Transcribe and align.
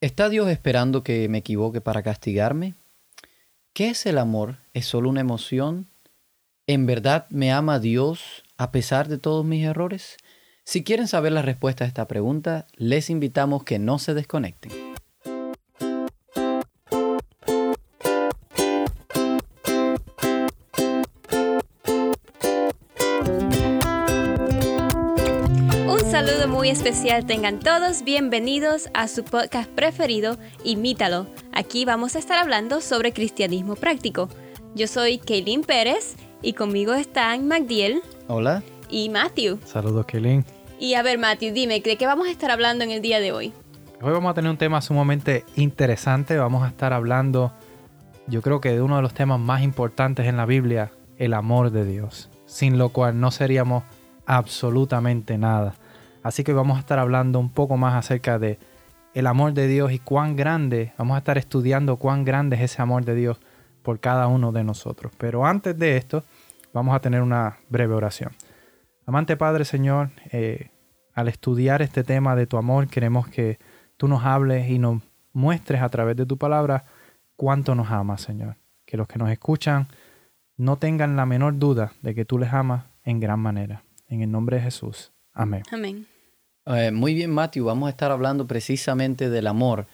¿Está 0.00 0.28
Dios 0.28 0.48
esperando 0.48 1.02
que 1.02 1.28
me 1.28 1.38
equivoque 1.38 1.80
para 1.80 2.04
castigarme? 2.04 2.74
¿Qué 3.72 3.90
es 3.90 4.06
el 4.06 4.18
amor? 4.18 4.58
¿Es 4.72 4.86
solo 4.86 5.08
una 5.08 5.22
emoción? 5.22 5.88
¿En 6.68 6.86
verdad 6.86 7.26
me 7.30 7.50
ama 7.50 7.80
Dios 7.80 8.44
a 8.58 8.70
pesar 8.70 9.08
de 9.08 9.18
todos 9.18 9.44
mis 9.44 9.64
errores? 9.64 10.16
Si 10.62 10.84
quieren 10.84 11.08
saber 11.08 11.32
la 11.32 11.42
respuesta 11.42 11.82
a 11.82 11.88
esta 11.88 12.06
pregunta, 12.06 12.68
les 12.76 13.10
invitamos 13.10 13.64
que 13.64 13.80
no 13.80 13.98
se 13.98 14.14
desconecten. 14.14 14.87
Muy 26.68 26.72
especial 26.74 27.24
tengan 27.24 27.60
todos 27.60 28.04
bienvenidos 28.04 28.90
a 28.92 29.08
su 29.08 29.24
podcast 29.24 29.70
preferido, 29.70 30.36
Imítalo. 30.64 31.26
Aquí 31.54 31.86
vamos 31.86 32.14
a 32.14 32.18
estar 32.18 32.36
hablando 32.36 32.82
sobre 32.82 33.14
cristianismo 33.14 33.74
práctico. 33.74 34.28
Yo 34.74 34.86
soy 34.86 35.16
Kaylin 35.16 35.62
Pérez 35.62 36.16
y 36.42 36.52
conmigo 36.52 36.92
están 36.92 37.48
Magdiel. 37.48 38.02
Hola. 38.26 38.62
Y 38.90 39.08
Matthew. 39.08 39.60
Saludos, 39.64 40.04
Kaylin. 40.04 40.44
Y 40.78 40.92
a 40.92 41.02
ver, 41.02 41.16
Matthew, 41.16 41.54
dime, 41.54 41.80
¿de 41.80 41.96
qué 41.96 42.06
vamos 42.06 42.28
a 42.28 42.30
estar 42.30 42.50
hablando 42.50 42.84
en 42.84 42.90
el 42.90 43.00
día 43.00 43.18
de 43.18 43.32
hoy? 43.32 43.54
Hoy 44.02 44.12
vamos 44.12 44.30
a 44.30 44.34
tener 44.34 44.50
un 44.50 44.58
tema 44.58 44.82
sumamente 44.82 45.46
interesante. 45.56 46.36
Vamos 46.36 46.64
a 46.64 46.68
estar 46.68 46.92
hablando, 46.92 47.50
yo 48.26 48.42
creo 48.42 48.60
que 48.60 48.72
de 48.72 48.82
uno 48.82 48.96
de 48.96 49.02
los 49.02 49.14
temas 49.14 49.40
más 49.40 49.62
importantes 49.62 50.26
en 50.26 50.36
la 50.36 50.44
Biblia, 50.44 50.92
el 51.16 51.32
amor 51.32 51.70
de 51.70 51.86
Dios, 51.86 52.28
sin 52.44 52.76
lo 52.76 52.90
cual 52.90 53.18
no 53.18 53.30
seríamos 53.30 53.84
absolutamente 54.26 55.38
nada. 55.38 55.74
Así 56.28 56.44
que 56.44 56.52
vamos 56.52 56.76
a 56.76 56.80
estar 56.80 56.98
hablando 56.98 57.40
un 57.40 57.48
poco 57.48 57.78
más 57.78 57.94
acerca 57.94 58.38
de 58.38 58.58
el 59.14 59.26
amor 59.26 59.54
de 59.54 59.66
Dios 59.66 59.92
y 59.92 59.98
cuán 59.98 60.36
grande, 60.36 60.92
vamos 60.98 61.14
a 61.14 61.18
estar 61.20 61.38
estudiando 61.38 61.96
cuán 61.96 62.26
grande 62.26 62.56
es 62.56 62.62
ese 62.70 62.82
amor 62.82 63.06
de 63.06 63.14
Dios 63.14 63.40
por 63.82 63.98
cada 63.98 64.26
uno 64.26 64.52
de 64.52 64.62
nosotros. 64.62 65.10
Pero 65.16 65.46
antes 65.46 65.78
de 65.78 65.96
esto, 65.96 66.24
vamos 66.74 66.94
a 66.94 67.00
tener 67.00 67.22
una 67.22 67.56
breve 67.70 67.94
oración. 67.94 68.32
Amante 69.06 69.38
Padre 69.38 69.64
Señor, 69.64 70.10
eh, 70.30 70.68
al 71.14 71.28
estudiar 71.28 71.80
este 71.80 72.04
tema 72.04 72.36
de 72.36 72.46
tu 72.46 72.58
amor, 72.58 72.88
queremos 72.88 73.26
que 73.26 73.58
tú 73.96 74.06
nos 74.06 74.22
hables 74.26 74.68
y 74.68 74.78
nos 74.78 75.00
muestres 75.32 75.80
a 75.80 75.88
través 75.88 76.14
de 76.14 76.26
tu 76.26 76.36
palabra 76.36 76.84
cuánto 77.36 77.74
nos 77.74 77.90
amas, 77.90 78.20
Señor. 78.20 78.56
Que 78.84 78.98
los 78.98 79.08
que 79.08 79.18
nos 79.18 79.30
escuchan 79.30 79.88
no 80.58 80.76
tengan 80.76 81.16
la 81.16 81.24
menor 81.24 81.58
duda 81.58 81.92
de 82.02 82.14
que 82.14 82.26
tú 82.26 82.38
les 82.38 82.52
amas 82.52 82.84
en 83.02 83.18
gran 83.18 83.40
manera. 83.40 83.82
En 84.08 84.20
el 84.20 84.30
nombre 84.30 84.58
de 84.58 84.64
Jesús. 84.64 85.10
Amén. 85.32 85.62
Amén. 85.72 86.06
Eh, 86.68 86.90
muy 86.90 87.14
bien, 87.14 87.30
Matthew, 87.30 87.64
vamos 87.64 87.86
a 87.86 87.90
estar 87.90 88.10
hablando 88.10 88.46
precisamente 88.46 89.30
del 89.30 89.46
amor 89.46 89.86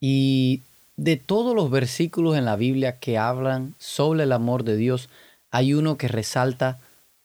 y 0.00 0.62
de 0.96 1.16
todos 1.16 1.54
los 1.54 1.70
versículos 1.70 2.36
en 2.36 2.44
la 2.44 2.54
Biblia 2.54 2.98
que 2.98 3.18
hablan 3.18 3.74
sobre 3.78 4.22
el 4.22 4.32
amor 4.32 4.62
de 4.62 4.76
Dios, 4.76 5.08
hay 5.50 5.74
uno 5.74 5.96
que 5.96 6.06
resalta 6.06 6.78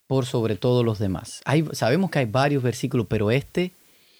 por 0.08 0.25
sobre 0.25 0.56
todos 0.56 0.84
los 0.84 0.98
demás. 0.98 1.42
Hay, 1.45 1.66
sabemos 1.73 2.09
que 2.09 2.20
hay 2.20 2.25
varios 2.25 2.64
versículos, 2.64 3.06
pero 3.08 3.30
este... 3.30 3.72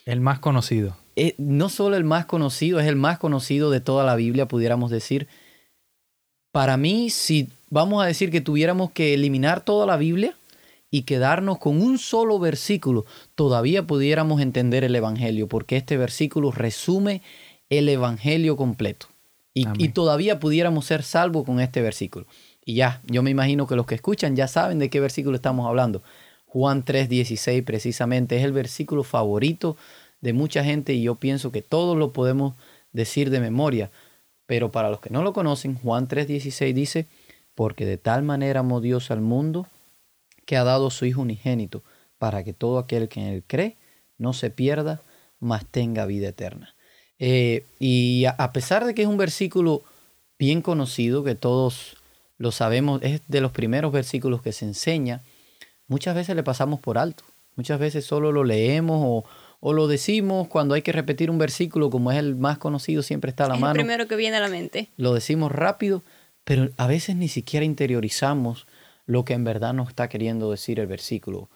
El 0.06 0.22
más 0.22 0.40
conocido. 0.40 0.96
Eh, 1.16 1.34
no 1.38 1.70
solo 1.70 1.96
el 1.96 2.04
más 2.04 2.26
conocido, 2.26 2.80
es 2.80 2.88
el 2.88 2.96
más 2.96 3.18
conocido 3.18 3.72
de 3.72 3.82
toda 3.82 4.06
la 4.06 4.16
Biblia, 4.16 4.48
pudiéramos 4.48 4.92
decir. 4.92 5.28
Para 6.52 6.78
mí, 6.78 7.10
si 7.10 7.50
vamos 7.70 8.04
a 8.04 8.06
decir 8.06 8.30
que 8.30 8.42
tuviéramos 8.42 8.92
que 8.92 9.14
eliminar 9.14 9.62
toda 9.62 9.86
la 9.86 9.98
Biblia, 9.98 10.36
y 10.90 11.04
quedarnos 11.04 11.58
con 11.58 11.82
un 11.82 11.98
solo 11.98 12.40
versículo, 12.40 13.06
todavía 13.36 13.86
pudiéramos 13.86 14.42
entender 14.42 14.84
el 14.84 14.96
Evangelio, 14.96 15.48
porque 15.48 15.78
este 15.78 15.98
versículo 15.98 16.52
resume 16.52 17.22
el 17.70 17.90
Evangelio 17.90 18.56
completo. 18.56 19.08
Y, 19.54 19.90
todavía 19.90 20.40
pudiéramos 20.40 20.86
ser 20.86 21.02
salvos 21.02 21.44
con 21.44 21.60
este 21.60 21.82
versículo. 21.82 22.28
Y 22.64 22.76
ya, 22.76 23.02
yo 23.08 23.24
me 23.24 23.32
imagino 23.32 23.66
que 23.66 23.76
los 23.76 23.88
que 23.88 23.96
escuchan 23.96 24.36
ya 24.36 24.48
saben 24.48 24.78
de 24.78 24.92
qué 24.92 25.00
versículo 25.00 25.36
estamos 25.36 25.66
hablando. 25.68 26.04
Juan 26.46 26.86
3:16 26.86 27.64
precisamente 27.64 28.38
es 28.38 28.44
el 28.44 28.52
versículo 28.52 29.04
favorito 29.04 29.76
de 30.22 30.34
mucha 30.34 30.64
gente 30.64 30.94
y 30.94 31.02
yo 31.02 31.16
pienso 31.16 31.52
que 31.52 31.64
todos 31.64 31.98
lo 31.98 32.14
podemos 32.14 32.54
decir 32.92 33.32
de 33.32 33.40
memoria. 33.40 33.90
Pero 34.46 34.72
para 34.72 34.92
los 34.92 35.00
que 35.00 35.10
no 35.10 35.24
lo 35.24 35.34
conocen, 35.34 35.74
Juan 35.74 36.08
3:16 36.08 36.74
dice, 36.76 37.08
porque 37.56 37.88
de 37.88 37.98
tal 37.98 38.22
manera 38.22 38.60
amó 38.60 38.80
Dios 38.80 39.10
al 39.10 39.22
mundo 39.22 39.66
que 40.48 40.58
ha 40.58 40.64
dado 40.64 40.90
su 40.90 41.06
Hijo 41.06 41.22
unigénito, 41.22 41.84
para 42.18 42.44
que 42.44 42.54
todo 42.54 42.80
aquel 42.80 43.10
que 43.10 43.20
en 43.20 43.28
él 43.28 43.44
cree 43.46 43.78
no 44.18 44.34
se 44.34 44.50
pierda, 44.50 45.02
mas 45.40 45.66
tenga 45.68 46.08
vida 46.08 46.30
eterna. 46.30 46.74
Eh, 47.20 47.66
y 47.80 48.26
a, 48.26 48.52
pesar 48.54 48.86
de 48.86 48.96
que 48.96 49.04
es 49.04 49.08
un 49.08 49.18
versículo 49.18 49.84
bien 50.40 50.62
conocido, 50.62 51.24
que 51.24 51.36
todos 51.36 51.98
lo 52.38 52.52
sabemos, 52.52 53.02
es 53.04 53.22
de 53.28 53.42
los 53.42 53.52
primeros 53.52 53.92
versículos 53.92 54.42
que 54.42 54.54
se 54.54 54.66
enseña, 54.66 55.22
muchas 55.88 56.16
veces 56.16 56.36
le 56.36 56.44
pasamos 56.44 56.80
por 56.80 56.98
alto. 56.98 57.24
Muchas 57.56 57.80
veces 57.80 58.06
solo 58.06 58.32
lo 58.32 58.44
leemos 58.44 59.02
o, 59.04 59.26
o 59.60 59.74
lo 59.74 59.88
decimos 59.88 60.48
cuando 60.48 60.76
hay 60.76 60.82
que 60.82 60.92
repetir 60.94 61.30
un 61.30 61.40
versículo, 61.40 61.90
como 61.90 62.12
es 62.12 62.18
el 62.20 62.36
más 62.36 62.58
conocido, 62.58 63.04
siempre 63.04 63.32
está 63.32 63.46
a 63.46 63.50
la 63.50 63.56
mano. 63.56 63.80
El 63.80 63.86
primero 63.86 64.08
que 64.08 64.16
viene 64.16 64.38
a 64.38 64.42
la 64.42 64.50
mente. 64.50 64.90
Lo 64.96 65.14
decimos 65.14 65.52
rápido, 65.52 66.04
pero 66.44 66.70
a 66.78 66.88
veces 66.88 67.16
ni 67.16 67.28
siquiera 67.28 67.66
interiorizamos 67.66 68.66
lo 69.08 69.26
que 69.26 69.34
en 69.34 69.44
verdad 69.44 69.74
nos 69.74 69.90
está 69.90 70.10
queriendo 70.10 70.52
decir 70.52 70.80
el 70.80 70.86
versículo. 70.86 71.50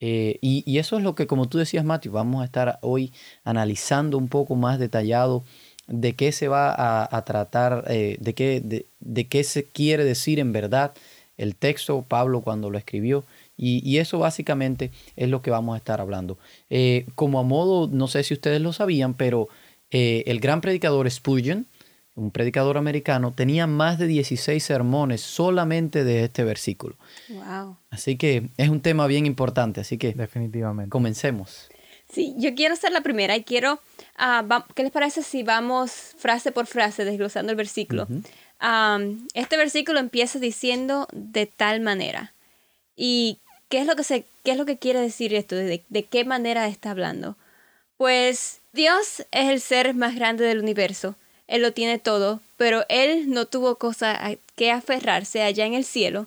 Eh, 0.00 0.38
y, 0.40 0.78
eso 0.78 0.96
es 0.96 1.02
lo 1.02 1.16
que, 1.16 1.26
como 1.26 1.48
tú 1.48 1.58
decías, 1.58 1.84
Matthew, 1.84 2.12
vamos 2.12 2.42
a 2.42 2.44
estar 2.44 2.78
hoy 2.82 3.12
analizando 3.42 4.16
un 4.16 4.28
poco 4.28 4.54
más 4.54 4.78
detallado 4.78 5.42
de 5.88 6.14
qué 6.14 6.30
se 6.32 6.48
va 6.48 6.74
a, 6.76 7.24
tratar, 7.24 7.84
eh, 7.88 8.16
de, 8.20 8.34
qué, 8.34 8.84
de, 9.00 9.26
qué 9.26 9.42
se 9.42 9.64
quiere 9.64 10.04
decir 10.04 10.38
en 10.38 10.52
verdad 10.52 10.92
el 11.36 11.56
texto, 11.56 12.04
Pablo 12.06 12.42
cuando 12.42 12.70
lo 12.70 12.78
escribió. 12.78 13.24
Y, 13.56 13.98
eso 13.98 14.20
básicamente 14.20 14.92
es 15.16 15.28
lo 15.28 15.42
que 15.42 15.50
vamos 15.50 15.74
a 15.74 15.78
estar 15.78 16.00
hablando. 16.00 16.38
Eh, 16.70 17.06
como 17.16 17.40
a 17.40 17.42
modo, 17.42 17.88
no 17.88 18.06
sé 18.06 18.22
si 18.22 18.34
ustedes 18.34 18.60
lo 18.60 18.72
sabían, 18.72 19.14
pero 19.14 19.48
el 19.90 20.38
gran 20.38 20.60
predicador 20.60 21.10
Spurgeon, 21.10 21.66
un 22.18 22.30
predicador 22.30 22.76
americano, 22.76 23.32
tenía 23.32 23.66
más 23.66 23.98
de 23.98 24.06
16 24.06 24.62
sermones 24.62 25.20
solamente 25.20 26.04
de 26.04 26.24
este 26.24 26.44
versículo. 26.44 26.96
Wow. 27.28 27.76
Así 27.90 28.16
que 28.16 28.48
es 28.56 28.68
un 28.68 28.80
tema 28.80 29.06
bien 29.06 29.24
importante, 29.24 29.80
así 29.80 29.98
que 29.98 30.12
definitivamente. 30.12 30.90
Comencemos. 30.90 31.68
Sí, 32.10 32.34
yo 32.38 32.54
quiero 32.54 32.74
ser 32.74 32.92
la 32.92 33.02
primera 33.02 33.36
y 33.36 33.44
quiero, 33.44 33.74
uh, 34.18 34.62
¿qué 34.74 34.82
les 34.82 34.92
parece 34.92 35.22
si 35.22 35.42
vamos 35.42 36.14
frase 36.16 36.52
por 36.52 36.66
frase 36.66 37.04
desglosando 37.04 37.52
el 37.52 37.56
versículo? 37.56 38.08
este 39.34 39.56
versículo 39.56 40.00
empieza 40.00 40.40
diciendo 40.40 41.06
de 41.12 41.46
tal 41.46 41.80
manera. 41.80 42.34
¿Y 42.96 43.38
qué 43.68 43.78
es 43.78 43.86
lo 43.86 43.94
que, 43.94 44.02
se, 44.02 44.24
qué 44.42 44.50
es 44.50 44.56
lo 44.58 44.66
que 44.66 44.78
quiere 44.78 45.00
decir 45.00 45.32
esto? 45.32 45.54
¿De, 45.54 45.84
¿De 45.88 46.04
qué 46.04 46.24
manera 46.24 46.66
está 46.66 46.90
hablando? 46.90 47.36
Pues 47.96 48.60
Dios 48.72 49.20
es 49.30 49.48
el 49.48 49.60
ser 49.60 49.94
más 49.94 50.16
grande 50.16 50.44
del 50.44 50.58
universo 50.58 51.14
él 51.48 51.62
lo 51.62 51.72
tiene 51.72 51.98
todo, 51.98 52.40
pero 52.56 52.84
Él 52.88 53.30
no 53.30 53.46
tuvo 53.46 53.76
cosa 53.76 54.12
a 54.12 54.36
que 54.54 54.70
aferrarse 54.70 55.42
allá 55.42 55.64
en 55.64 55.74
el 55.74 55.84
cielo, 55.84 56.26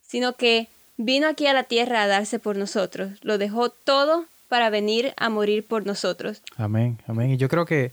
sino 0.00 0.34
que 0.34 0.68
vino 0.96 1.28
aquí 1.28 1.46
a 1.46 1.52
la 1.52 1.64
tierra 1.64 2.02
a 2.02 2.06
darse 2.06 2.38
por 2.38 2.56
nosotros, 2.56 3.18
lo 3.22 3.38
dejó 3.38 3.68
todo 3.68 4.24
para 4.48 4.70
venir 4.70 5.12
a 5.16 5.28
morir 5.28 5.66
por 5.66 5.86
nosotros. 5.86 6.42
Amén, 6.56 6.98
amén. 7.06 7.30
Y 7.30 7.36
yo 7.36 7.48
creo 7.48 7.66
que 7.66 7.92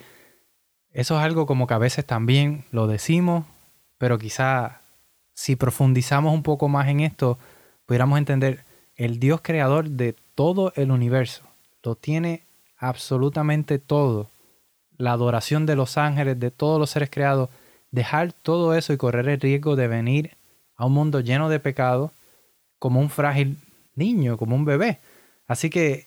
eso 0.91 1.17
es 1.17 1.23
algo 1.23 1.45
como 1.45 1.67
que 1.67 1.73
a 1.73 1.77
veces 1.77 2.05
también 2.05 2.65
lo 2.71 2.87
decimos, 2.87 3.45
pero 3.97 4.17
quizá 4.17 4.81
si 5.33 5.55
profundizamos 5.55 6.33
un 6.33 6.43
poco 6.43 6.69
más 6.69 6.87
en 6.87 7.01
esto, 7.01 7.37
pudiéramos 7.85 8.17
entender 8.17 8.63
el 8.95 9.19
Dios 9.19 9.41
creador 9.41 9.89
de 9.89 10.15
todo 10.35 10.71
el 10.75 10.91
universo. 10.91 11.43
Lo 11.83 11.95
tiene 11.95 12.43
absolutamente 12.77 13.79
todo 13.79 14.29
la 14.99 15.13
adoración 15.13 15.65
de 15.65 15.75
los 15.75 15.97
ángeles, 15.97 16.39
de 16.39 16.51
todos 16.51 16.79
los 16.79 16.91
seres 16.91 17.09
creados, 17.09 17.49
dejar 17.89 18.33
todo 18.33 18.75
eso 18.75 18.93
y 18.93 18.97
correr 18.97 19.27
el 19.29 19.39
riesgo 19.39 19.75
de 19.75 19.87
venir 19.87 20.37
a 20.75 20.85
un 20.85 20.93
mundo 20.93 21.21
lleno 21.21 21.49
de 21.49 21.59
pecado 21.59 22.11
como 22.77 22.99
un 22.99 23.09
frágil 23.09 23.57
niño, 23.95 24.37
como 24.37 24.55
un 24.55 24.65
bebé. 24.65 24.99
Así 25.47 25.69
que 25.69 26.05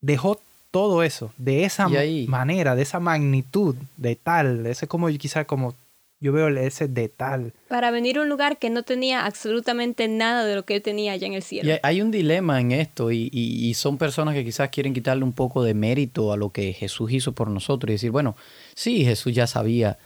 dejó 0.00 0.40
todo 0.70 1.02
eso 1.02 1.32
de 1.36 1.64
esa 1.64 1.88
manera, 2.26 2.74
de 2.74 2.82
esa 2.82 3.00
magnitud, 3.00 3.76
de 3.96 4.16
tal, 4.16 4.66
ese 4.66 4.88
como 4.88 5.08
quizás 5.08 5.46
como 5.46 5.74
yo 6.20 6.32
veo 6.32 6.48
ese 6.48 6.86
de 6.86 7.08
tal. 7.08 7.54
Para 7.68 7.90
venir 7.90 8.18
a 8.18 8.22
un 8.22 8.28
lugar 8.28 8.58
que 8.58 8.68
no 8.68 8.82
tenía 8.82 9.24
absolutamente 9.24 10.06
nada 10.06 10.44
de 10.44 10.54
lo 10.54 10.66
que 10.66 10.76
él 10.76 10.82
tenía 10.82 11.12
allá 11.12 11.26
en 11.26 11.32
el 11.32 11.42
cielo. 11.42 11.70
Y 11.70 11.78
hay 11.82 12.02
un 12.02 12.10
dilema 12.10 12.60
en 12.60 12.72
esto 12.72 13.10
y, 13.10 13.72
son 13.74 13.96
personas 13.96 14.34
que 14.34 14.44
quizás 14.44 14.68
quieren 14.68 14.92
quitarle 14.92 15.24
un 15.24 15.32
poco 15.32 15.62
de 15.62 15.72
mérito 15.72 16.32
a 16.32 16.36
lo 16.36 16.50
que 16.50 16.74
Jesús 16.74 17.10
hizo 17.12 17.32
por 17.32 17.48
nosotros 17.48 17.90
y 17.90 17.94
decir, 17.94 18.10
bueno, 18.10 18.36
sí, 18.74 19.04
Jesús 19.04 19.32
ya 19.32 19.46
sabía, 19.46 19.98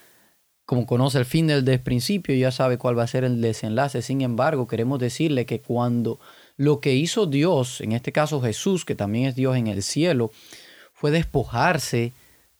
como 0.64 0.87
conoce 0.87 1.19
el 1.19 1.25
fin 1.25 1.49
del 1.49 1.81
principio, 1.81 2.34
ya 2.37 2.52
sabe 2.52 2.78
cuál 2.78 2.96
va 2.96 3.02
a 3.02 3.08
ser 3.08 3.25
el 3.25 3.40
desenlace. 3.40 4.00
Sin 4.00 4.20
embargo, 4.20 4.69
queremos 4.69 5.00
decirle 5.00 5.46
que 5.46 5.61
cuando 5.61 6.20
lo 6.56 6.81
que 6.81 6.94
hizo 6.94 7.26
Dios, 7.26 7.81
en 7.81 7.90
este 7.90 8.12
caso 8.12 8.40
Jesús, 8.40 8.84
que 8.84 8.94
también 8.94 9.26
es 9.26 9.34
Dios 9.34 9.56
en 9.56 9.66
el 9.66 9.82
cielo, 9.82 10.31
fue 10.93 11.11
despojarse 11.11 12.12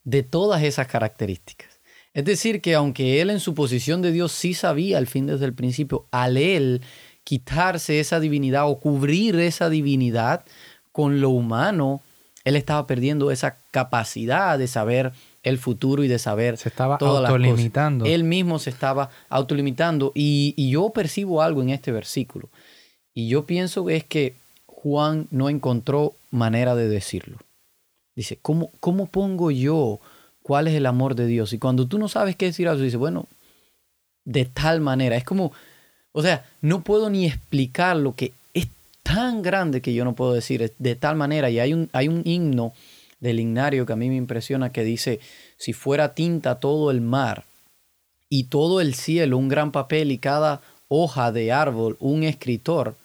de 0.03 0.25
todas 0.25 0.65
esas 0.65 0.89
características. 0.89 1.74
Es 2.15 2.25
decir, 2.25 2.61
que 2.61 2.75
aunque 2.75 3.21
él 3.21 3.29
en 3.29 3.41
su 3.41 3.55
posición 3.55 4.01
de 4.01 4.13
Dios 4.13 4.31
sí 4.33 4.55
sabía 4.55 4.99
al 4.99 5.09
fin 5.09 5.27
desde 5.27 5.45
el 5.45 5.53
principio, 5.53 6.07
al 6.13 6.37
él 6.37 6.81
quitarse 7.25 7.99
esa 7.99 8.21
divinidad 8.21 8.71
o 8.71 8.79
cubrir 8.79 9.35
esa 9.41 9.69
divinidad 9.69 10.45
con 10.93 11.21
lo 11.21 11.31
humano, 11.31 12.03
él 12.45 12.55
estaba 12.55 12.87
perdiendo 12.87 13.33
esa 13.33 13.57
capacidad 13.73 14.59
de 14.59 14.69
saber 14.69 15.13
el 15.43 15.59
futuro 15.59 16.05
y 16.05 16.09
de 16.09 16.21
saber 16.21 16.57
se 16.57 16.69
estaba 16.69 16.99
todas 16.99 17.29
autolimitando. 17.29 18.05
Él 18.05 18.23
mismo 18.23 18.61
se 18.61 18.71
estaba 18.71 19.11
autolimitando 19.29 20.13
y, 20.15 20.55
y 20.57 20.71
yo 20.71 20.91
percibo 20.91 21.43
algo 21.43 21.63
en 21.63 21.71
este 21.71 21.91
versículo. 21.91 22.49
Y 23.13 23.29
yo 23.29 23.45
pienso 23.45 23.85
que 23.87 23.97
es 23.97 24.05
que 24.05 24.37
Juan 24.67 25.27
no 25.31 25.49
encontró 25.49 26.15
manera 26.31 26.77
de 26.77 26.89
decirlo. 26.89 27.39
Dice, 28.15 28.39
¿cómo, 28.41 28.71
¿cómo 28.79 29.07
pongo 29.07 29.51
yo 29.51 29.99
cuál 30.45 30.69
es 30.69 30.75
el 30.75 30.85
amor 30.85 31.15
de 31.15 31.27
Dios? 31.27 31.55
Y 31.55 31.59
cuando 31.59 31.89
tú 31.89 31.99
no 31.99 32.07
sabes 32.07 32.37
qué 32.37 32.45
decir 32.45 32.69
a 32.69 32.75
eso, 32.75 32.83
dice, 32.83 32.99
bueno, 32.99 33.27
de 34.25 34.45
tal 34.45 34.83
manera. 34.83 35.17
Es 35.17 35.25
como, 35.25 35.53
o 36.13 36.23
sea, 36.23 36.45
no 36.61 36.83
puedo 36.83 37.09
ni 37.09 37.27
explicar 37.27 37.97
lo 37.97 38.15
que 38.15 38.33
es 38.53 38.69
tan 39.03 39.41
grande 39.41 39.81
que 39.81 39.95
yo 39.95 40.05
no 40.05 40.15
puedo 40.15 40.35
decir 40.35 40.73
de 40.79 40.95
tal 40.97 41.17
manera. 41.17 41.49
Y 41.49 41.59
hay 41.61 41.73
un, 41.73 41.89
hay 41.93 42.09
un 42.09 42.21
himno 42.27 42.75
del 43.21 43.41
himnario 43.41 43.87
que 43.87 43.95
a 43.95 43.97
mí 43.97 44.11
me 44.11 44.17
impresiona 44.17 44.71
que 44.71 44.85
dice, 44.85 45.19
si 45.57 45.73
fuera 45.73 46.15
tinta 46.15 46.61
todo 46.61 46.91
el 46.91 47.01
mar 47.01 47.45
y 48.29 48.45
todo 48.45 48.83
el 48.83 48.95
cielo 48.95 49.39
un 49.39 49.49
gran 49.49 49.73
papel 49.73 50.13
y 50.13 50.19
cada 50.19 50.61
hoja 50.89 51.33
de 51.33 51.53
árbol 51.53 51.97
un 52.01 52.23
escritor, 52.23 52.97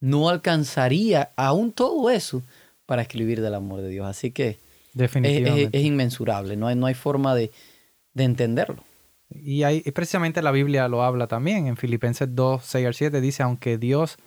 no 0.00 0.30
alcanzaría 0.30 1.32
aún 1.36 1.70
todo 1.70 2.08
eso 2.08 2.42
para 2.86 3.02
escribir 3.02 3.42
del 3.42 3.54
amor 3.54 3.82
de 3.82 3.90
Dios. 3.90 4.06
Así 4.06 4.30
que 4.30 4.56
Definitivamente. 4.94 5.78
Es, 5.78 5.84
inmensurable, 5.84 6.56
no 6.56 6.66
hay, 6.66 6.76
no 6.76 6.86
hay 6.86 6.94
forma 6.94 7.34
de, 7.34 7.50
de 8.14 8.24
entenderlo. 8.24 8.84
Y, 9.30 9.62
hay, 9.62 9.80
precisamente 9.92 10.42
la 10.42 10.50
Biblia 10.50 10.88
lo 10.88 11.02
habla 11.02 11.26
también. 11.26 11.66
En 11.66 11.76
Filipenses 11.76 12.34
2, 12.34 12.62
6 12.64 12.86
al 12.86 12.94
7 12.94 13.20
dice, 13.20 13.42
aunque 13.42 13.78
Dios, 13.78 14.18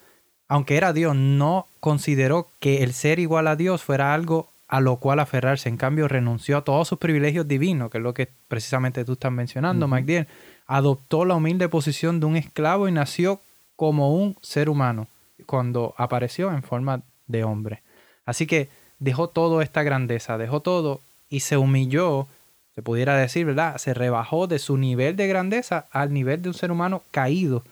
aunque 0.47 0.77
era 0.77 0.93
Dios, 0.93 1.15
no 1.15 1.67
consideró 1.79 2.47
que 2.59 2.83
el 2.83 2.93
ser 2.93 3.19
igual 3.19 3.47
a 3.47 3.55
Dios 3.55 3.83
fuera 3.83 4.13
algo 4.13 4.49
a 4.67 4.81
lo 4.81 4.97
cual 4.97 5.19
aferrarse. 5.19 5.69
En 5.69 5.77
cambio, 5.77 6.07
renunció 6.07 6.57
a 6.57 6.63
todos 6.63 6.87
sus 6.87 6.97
privilegios 6.97 7.47
divinos, 7.47 7.91
que 7.91 7.99
es 7.99 8.03
lo 8.03 8.13
que 8.13 8.29
precisamente 8.47 9.05
tú 9.05 9.13
estás 9.13 9.31
mencionando, 9.31 9.85
uh 9.87 10.25
Adoptó 10.67 11.25
la 11.25 11.35
humilde 11.35 11.69
posición 11.69 12.19
de 12.19 12.25
un 12.25 12.35
esclavo 12.35 12.87
y 12.87 12.91
nació 12.91 13.39
como 13.75 14.15
un 14.15 14.35
ser 14.41 14.67
humano 14.67 15.07
cuando 15.45 15.93
apareció 15.95 16.51
en 16.51 16.63
forma 16.63 17.03
de 17.27 17.43
hombre. 17.43 17.83
Así 18.25 18.47
que 18.47 18.69
dejó 19.05 19.29
toda 19.29 19.63
esta 19.63 19.83
grandeza, 19.83 20.37
dejó 20.37 20.59
todo 20.61 20.99
y 21.29 21.41
se 21.41 21.57
humilló, 21.57 22.27
se 22.73 22.81
pudiera 22.81 23.15
decir, 23.15 23.45
¿verdad? 23.45 23.77
Se 23.77 23.93
rebajó 23.93 24.47
de 24.47 24.57
su 24.57 24.77
nivel 24.77 25.15
de 25.15 25.27
grandeza 25.27 25.85
al 25.91 26.11
nivel 26.11 26.41
de 26.41 26.49
un 26.49 26.55
ser 26.55 26.71
humano 26.71 27.03
caído. 27.11 27.63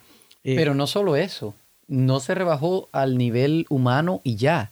Eh, 0.44 0.54
Pero 0.56 0.74
no 0.74 0.86
solo 0.86 1.16
eso, 1.16 1.52
no 1.88 2.20
se 2.20 2.36
rebajó 2.36 2.88
al 2.92 3.18
nivel 3.18 3.66
humano 3.68 4.20
y 4.22 4.36
ya, 4.36 4.70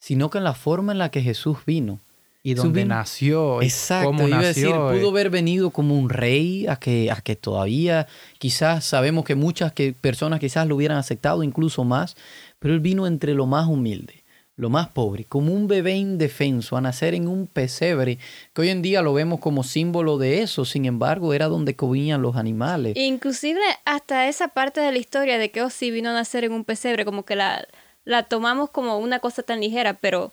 sino 0.00 0.28
que 0.28 0.38
en 0.38 0.44
la 0.44 0.54
forma 0.54 0.90
en 0.90 0.98
la 0.98 1.10
que 1.10 1.22
Jesús 1.22 1.58
vino. 1.64 2.00
Y 2.42 2.54
donde 2.54 2.84
nació. 2.84 3.60
Exacto, 3.60 4.08
cómo 4.08 4.28
nació, 4.28 4.46
decir, 4.46 4.70
pudo 4.70 5.10
haber 5.10 5.30
venido 5.30 5.70
como 5.70 5.96
un 5.96 6.08
rey, 6.08 6.66
a 6.68 6.76
que, 6.76 7.10
a 7.10 7.20
que 7.20 7.34
todavía 7.34 8.06
quizás 8.38 8.84
sabemos 8.84 9.24
que 9.24 9.34
muchas 9.34 9.72
que, 9.72 9.92
personas 9.92 10.38
quizás 10.40 10.66
lo 10.66 10.76
hubieran 10.76 10.98
aceptado 10.98 11.42
incluso 11.42 11.84
más, 11.84 12.16
pero 12.58 12.74
él 12.74 12.80
vino 12.80 13.06
entre 13.06 13.34
lo 13.34 13.46
más 13.46 13.66
humilde 13.66 14.25
lo 14.56 14.70
más 14.70 14.88
pobre, 14.88 15.24
como 15.24 15.52
un 15.52 15.68
bebé 15.68 15.96
indefenso, 15.96 16.76
a 16.76 16.80
nacer 16.80 17.14
en 17.14 17.28
un 17.28 17.46
pesebre, 17.46 18.18
que 18.54 18.62
hoy 18.62 18.70
en 18.70 18.80
día 18.80 19.02
lo 19.02 19.12
vemos 19.12 19.38
como 19.38 19.62
símbolo 19.62 20.16
de 20.16 20.42
eso, 20.42 20.64
sin 20.64 20.86
embargo 20.86 21.34
era 21.34 21.46
donde 21.46 21.76
comían 21.76 22.22
los 22.22 22.36
animales. 22.36 22.96
Inclusive 22.96 23.60
hasta 23.84 24.28
esa 24.28 24.48
parte 24.48 24.80
de 24.80 24.92
la 24.92 24.98
historia 24.98 25.36
de 25.36 25.50
que 25.50 25.68
sí 25.68 25.90
vino 25.90 26.08
a 26.08 26.14
nacer 26.14 26.44
en 26.44 26.52
un 26.52 26.64
pesebre, 26.64 27.04
como 27.04 27.24
que 27.24 27.36
la, 27.36 27.68
la 28.04 28.22
tomamos 28.22 28.70
como 28.70 28.96
una 28.98 29.18
cosa 29.18 29.42
tan 29.42 29.60
ligera, 29.60 29.92
pero 29.94 30.32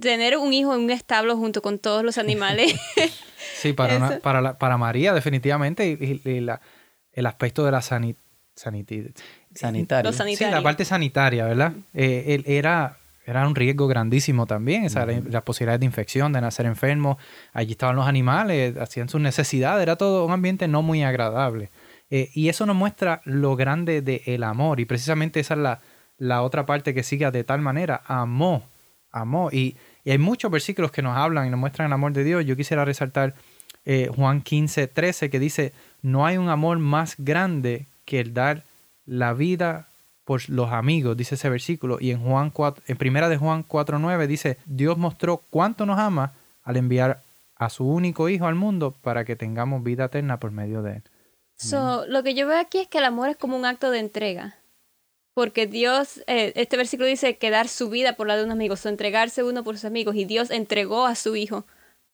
tener 0.00 0.36
un 0.36 0.52
hijo 0.52 0.72
en 0.72 0.82
un 0.82 0.90
establo 0.90 1.36
junto 1.36 1.60
con 1.60 1.80
todos 1.80 2.04
los 2.04 2.18
animales. 2.18 2.74
sí, 3.56 3.72
para, 3.74 4.20
para, 4.20 4.58
para 4.58 4.78
María 4.78 5.12
definitivamente 5.12 5.86
y, 5.88 6.40
la, 6.40 6.60
el 7.12 7.26
aspecto 7.26 7.64
de 7.64 7.72
la 7.72 7.82
sanidad. 7.82 8.16
Sanitaria. 8.56 10.12
Sí, 10.12 10.44
la 10.44 10.62
parte 10.62 10.84
sanitaria, 10.84 11.44
¿verdad? 11.44 11.72
Eh, 11.92 12.26
él 12.28 12.44
era 12.46 12.98
era 13.26 13.46
un 13.46 13.54
riesgo 13.54 13.86
grandísimo 13.86 14.46
también, 14.46 14.84
esa, 14.84 15.06
la, 15.06 15.44
posibilidad 15.44 15.78
de 15.78 15.86
infección, 15.86 16.32
de 16.32 16.40
nacer 16.40 16.66
enfermo. 16.66 17.18
Allí 17.52 17.72
estaban 17.72 17.96
los 17.96 18.06
animales, 18.06 18.76
hacían 18.76 19.08
sus 19.08 19.20
necesidades, 19.20 19.82
era 19.82 19.96
todo 19.96 20.26
un 20.26 20.32
ambiente 20.32 20.68
no 20.68 20.82
muy 20.82 21.02
agradable. 21.02 21.70
Eh, 22.10 22.30
y 22.34 22.48
eso 22.48 22.66
nos 22.66 22.76
muestra 22.76 23.22
lo 23.24 23.56
grande 23.56 24.02
del 24.02 24.42
amor, 24.42 24.78
y 24.78 24.84
precisamente 24.84 25.40
esa 25.40 25.54
es 25.54 25.60
la, 25.60 25.80
la, 26.18 26.42
otra 26.42 26.66
parte 26.66 26.92
que 26.92 27.02
sigue 27.02 27.30
de 27.30 27.44
tal 27.44 27.60
manera, 27.60 28.02
amó, 28.06 28.64
amó. 29.10 29.50
Y, 29.50 29.76
hay 30.06 30.18
muchos 30.18 30.50
versículos 30.50 30.90
que 30.90 31.00
nos 31.00 31.16
hablan 31.16 31.46
y 31.46 31.50
nos 31.50 31.58
muestran 31.58 31.86
el 31.86 31.94
amor 31.94 32.12
de 32.12 32.24
Dios. 32.24 32.44
Yo 32.44 32.56
quisiera 32.56 32.84
resaltar 32.84 33.34
eh, 33.86 34.10
Juan 34.14 34.42
15, 34.42 34.86
13, 34.86 35.30
que 35.30 35.38
dice, 35.38 35.72
no 36.02 36.26
hay 36.26 36.36
un 36.36 36.50
amor 36.50 36.78
más 36.78 37.14
grande 37.16 37.86
que 38.04 38.20
el 38.20 38.34
dar 38.34 38.64
la 39.06 39.32
vida 39.32 39.88
por 40.24 40.48
los 40.48 40.72
amigos, 40.72 41.16
dice 41.16 41.34
ese 41.34 41.50
versículo. 41.50 41.98
Y 42.00 42.10
en 42.10 42.22
Juan 42.22 42.50
4, 42.50 42.84
en 42.86 42.96
primera 42.96 43.28
de 43.28 43.36
Juan 43.36 43.66
4.9 43.66 44.26
dice, 44.26 44.58
Dios 44.66 44.96
mostró 44.98 45.44
cuánto 45.50 45.86
nos 45.86 45.98
ama 45.98 46.32
al 46.62 46.76
enviar 46.76 47.22
a 47.56 47.70
su 47.70 47.86
único 47.86 48.28
hijo 48.28 48.46
al 48.46 48.54
mundo 48.54 48.94
para 49.02 49.24
que 49.24 49.36
tengamos 49.36 49.82
vida 49.82 50.06
eterna 50.06 50.40
por 50.40 50.50
medio 50.50 50.82
de 50.82 50.96
él. 50.96 51.02
So, 51.56 52.04
lo 52.08 52.22
que 52.22 52.34
yo 52.34 52.48
veo 52.48 52.58
aquí 52.58 52.78
es 52.78 52.88
que 52.88 52.98
el 52.98 53.04
amor 53.04 53.28
es 53.28 53.36
como 53.36 53.56
un 53.56 53.64
acto 53.64 53.90
de 53.90 54.00
entrega. 54.00 54.58
Porque 55.34 55.66
Dios, 55.66 56.22
eh, 56.26 56.52
este 56.56 56.76
versículo 56.76 57.08
dice 57.08 57.38
que 57.38 57.50
dar 57.50 57.68
su 57.68 57.90
vida 57.90 58.14
por 58.14 58.26
la 58.26 58.36
de 58.36 58.44
un 58.44 58.50
amigo, 58.50 58.74
o 58.74 58.88
entregarse 58.88 59.42
uno 59.42 59.64
por 59.64 59.76
sus 59.76 59.84
amigos. 59.84 60.14
Y 60.16 60.24
Dios 60.24 60.50
entregó 60.50 61.06
a 61.06 61.14
su 61.14 61.36
hijo 61.36 61.64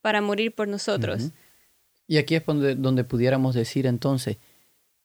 para 0.01 0.21
morir 0.21 0.55
por 0.55 0.69
nosotros. 0.69 1.31
Y 2.07 2.17
aquí 2.19 2.35
es 2.35 2.45
donde, 2.45 2.75
donde 2.75 3.05
pudiéramos 3.05 3.55
decir 3.55 3.87
entonces, 3.87 4.39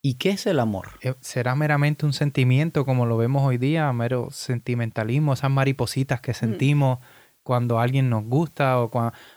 ¿Y 0.06 0.14
qué 0.20 0.30
es 0.30 0.46
el 0.46 0.60
amor? 0.60 0.90
Eh, 1.02 1.16
¿Será 1.20 1.56
meramente 1.56 2.06
un 2.06 2.14
sentimiento 2.14 2.86
como 2.86 3.08
lo 3.08 3.18
vemos 3.18 3.42
hoy 3.42 3.58
día, 3.58 3.92
mero 3.92 4.30
sentimentalismo, 4.30 5.34
esas 5.34 5.50
maripositas 5.50 6.22
que 6.22 6.30
mm. 6.30 6.36
sentimos 6.36 7.00
cuando 7.42 7.80
alguien 7.80 8.12
nos 8.12 8.24
gusta 8.24 8.80
o, 8.82 8.92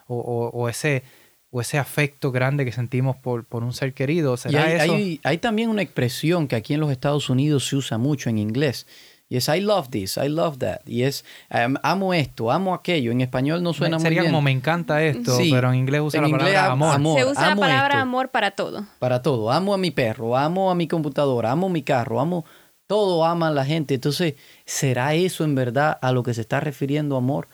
o, 0.09 0.69
ese, 0.69 1.05
o 1.49 1.63
ese 1.63 1.79
afecto 1.79 2.33
grande 2.33 2.67
que 2.67 2.73
sentimos 2.73 3.17
por, 3.17 3.47
por 3.47 3.65
un 3.65 3.73
ser 3.73 3.95
querido? 3.95 4.37
¿Será 4.37 4.63
hay, 4.63 5.21
hay, 5.25 5.39
también 5.39 5.71
una 5.71 5.81
expresión 5.81 6.47
que 6.47 6.57
aquí 6.57 6.75
en 6.75 6.81
los 6.81 6.91
Estados 6.91 7.31
Unidos 7.31 7.67
se 7.67 7.77
usa 7.77 7.97
mucho 7.97 8.29
en 8.29 8.37
inglés 8.37 8.87
y 9.31 9.37
es 9.37 9.49
I 9.49 9.61
love 9.61 9.91
this, 9.91 10.17
I 10.17 10.29
love 10.29 10.59
that. 10.59 10.81
Y 10.87 11.03
es 11.03 11.25
um, 11.51 11.75
amo 11.83 12.15
esto, 12.15 12.51
amo 12.51 12.73
aquello. 12.73 13.13
En 13.13 13.21
español 13.21 13.63
no 13.63 13.75
suena 13.75 13.99
muy 13.99 14.09
bien. 14.09 14.15
Sería 14.15 14.31
como 14.31 14.41
me 14.41 14.51
encanta 14.51 15.03
esto, 15.03 15.37
pero 15.51 15.71
en 15.71 15.81
inglés 15.81 16.01
usa 16.01 16.23
la 16.23 16.29
palabra 16.29 16.67
amor. 16.73 17.19
Se 17.19 17.27
usa 17.27 17.51
la 17.51 17.57
palabra 17.57 18.01
amor 18.01 18.31
para 18.31 18.53
todo. 18.53 18.87
Para 18.99 19.21
todo. 19.21 19.51
Amo 19.51 19.75
a 19.75 19.79
mi 19.79 19.91
perro, 19.91 20.37
amo 20.37 20.71
a 20.71 20.75
mi 20.75 20.89
computadora, 20.89 21.51
amo 21.51 21.69
mi 21.69 21.83
carro, 21.83 22.21
amo 22.21 22.47
todo 22.87 23.27
ama 23.27 23.49
a 23.49 23.53
la 23.53 23.67
gente. 23.67 23.95
Entonces, 23.95 24.35
¿será 24.65 25.15
eso 25.15 25.45
en 25.45 25.55
verdad 25.55 25.99
a 26.01 26.13
lo 26.13 26.23
que 26.23 26.33
se 26.33 26.41
está 26.41 26.59
refiriendo 26.61 27.17
amor? 27.17 27.49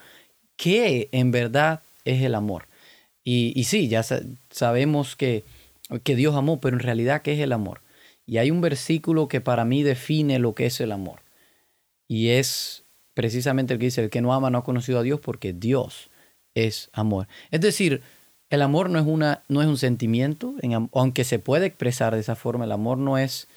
¿Qué 0.55 1.09
en 1.11 1.31
verdad 1.31 1.81
es 2.05 2.23
el 2.23 2.35
amor? 2.35 2.67
Y, 3.25 3.51
y 3.59 3.65
sí, 3.65 3.89
ya 3.89 4.01
sabemos 4.49 5.17
que, 5.17 5.43
que 6.03 6.15
Dios 6.15 6.35
amó, 6.35 6.61
pero 6.61 6.77
en 6.77 6.83
realidad, 6.83 7.21
¿qué 7.21 7.33
es 7.33 7.39
el 7.41 7.51
amor? 7.51 7.81
Y 8.25 8.37
hay 8.37 8.49
un 8.49 8.61
versículo 8.61 9.27
que 9.27 9.41
para 9.41 9.65
mí 9.65 9.83
define 9.83 10.39
lo 10.39 10.55
que 10.55 10.67
es 10.67 10.79
el 10.79 10.93
amor. 10.93 11.24
Y 12.07 12.29
es 12.29 12.83
precisamente 13.13 13.73
el 13.73 13.79
que 13.79 13.85
dice, 13.85 14.03
el 14.03 14.09
que 14.09 14.21
no 14.21 14.33
ama 14.33 14.49
no 14.49 14.59
ha 14.59 14.63
conocido 14.63 14.99
a 14.99 15.03
Dios 15.03 15.19
porque 15.19 15.53
Dios 15.53 16.09
es 16.53 16.89
amor. 16.93 17.27
Es 17.51 17.61
decir, 17.61 18.01
el 18.49 18.61
amor 18.61 18.89
no 18.89 18.99
es, 18.99 19.05
una, 19.05 19.43
no 19.47 19.61
es 19.61 19.67
un 19.67 19.77
sentimiento, 19.77 20.55
aunque 20.93 21.23
se 21.23 21.39
puede 21.39 21.65
expresar 21.65 22.13
de 22.13 22.21
esa 22.21 22.35
forma, 22.35 22.65
el 22.65 22.71
amor 22.71 22.97
no 22.97 23.17
es 23.17 23.47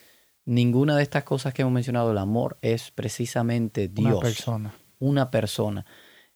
ninguna 0.44 0.96
de 0.96 1.02
estas 1.02 1.24
cosas 1.24 1.52
que 1.52 1.62
hemos 1.62 1.74
mencionado, 1.74 2.10
el 2.12 2.18
amor 2.18 2.56
es 2.62 2.90
precisamente 2.90 3.88
Dios. 3.88 4.12
Una 4.12 4.20
persona. 4.20 4.74
Una 4.98 5.30
persona. 5.30 5.86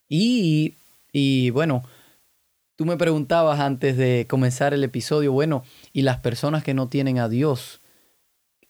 Y, 0.08 0.76
y 1.12 1.50
bueno, 1.50 1.82
tú 2.76 2.84
me 2.84 2.98
preguntabas 2.98 3.60
antes 3.60 3.96
de 3.96 4.26
comenzar 4.28 4.74
el 4.74 4.84
episodio, 4.84 5.32
bueno, 5.32 5.64
y 5.92 6.02
las 6.02 6.18
personas 6.18 6.62
que 6.62 6.74
no 6.74 6.88
tienen 6.88 7.18
a 7.18 7.28
Dios 7.28 7.80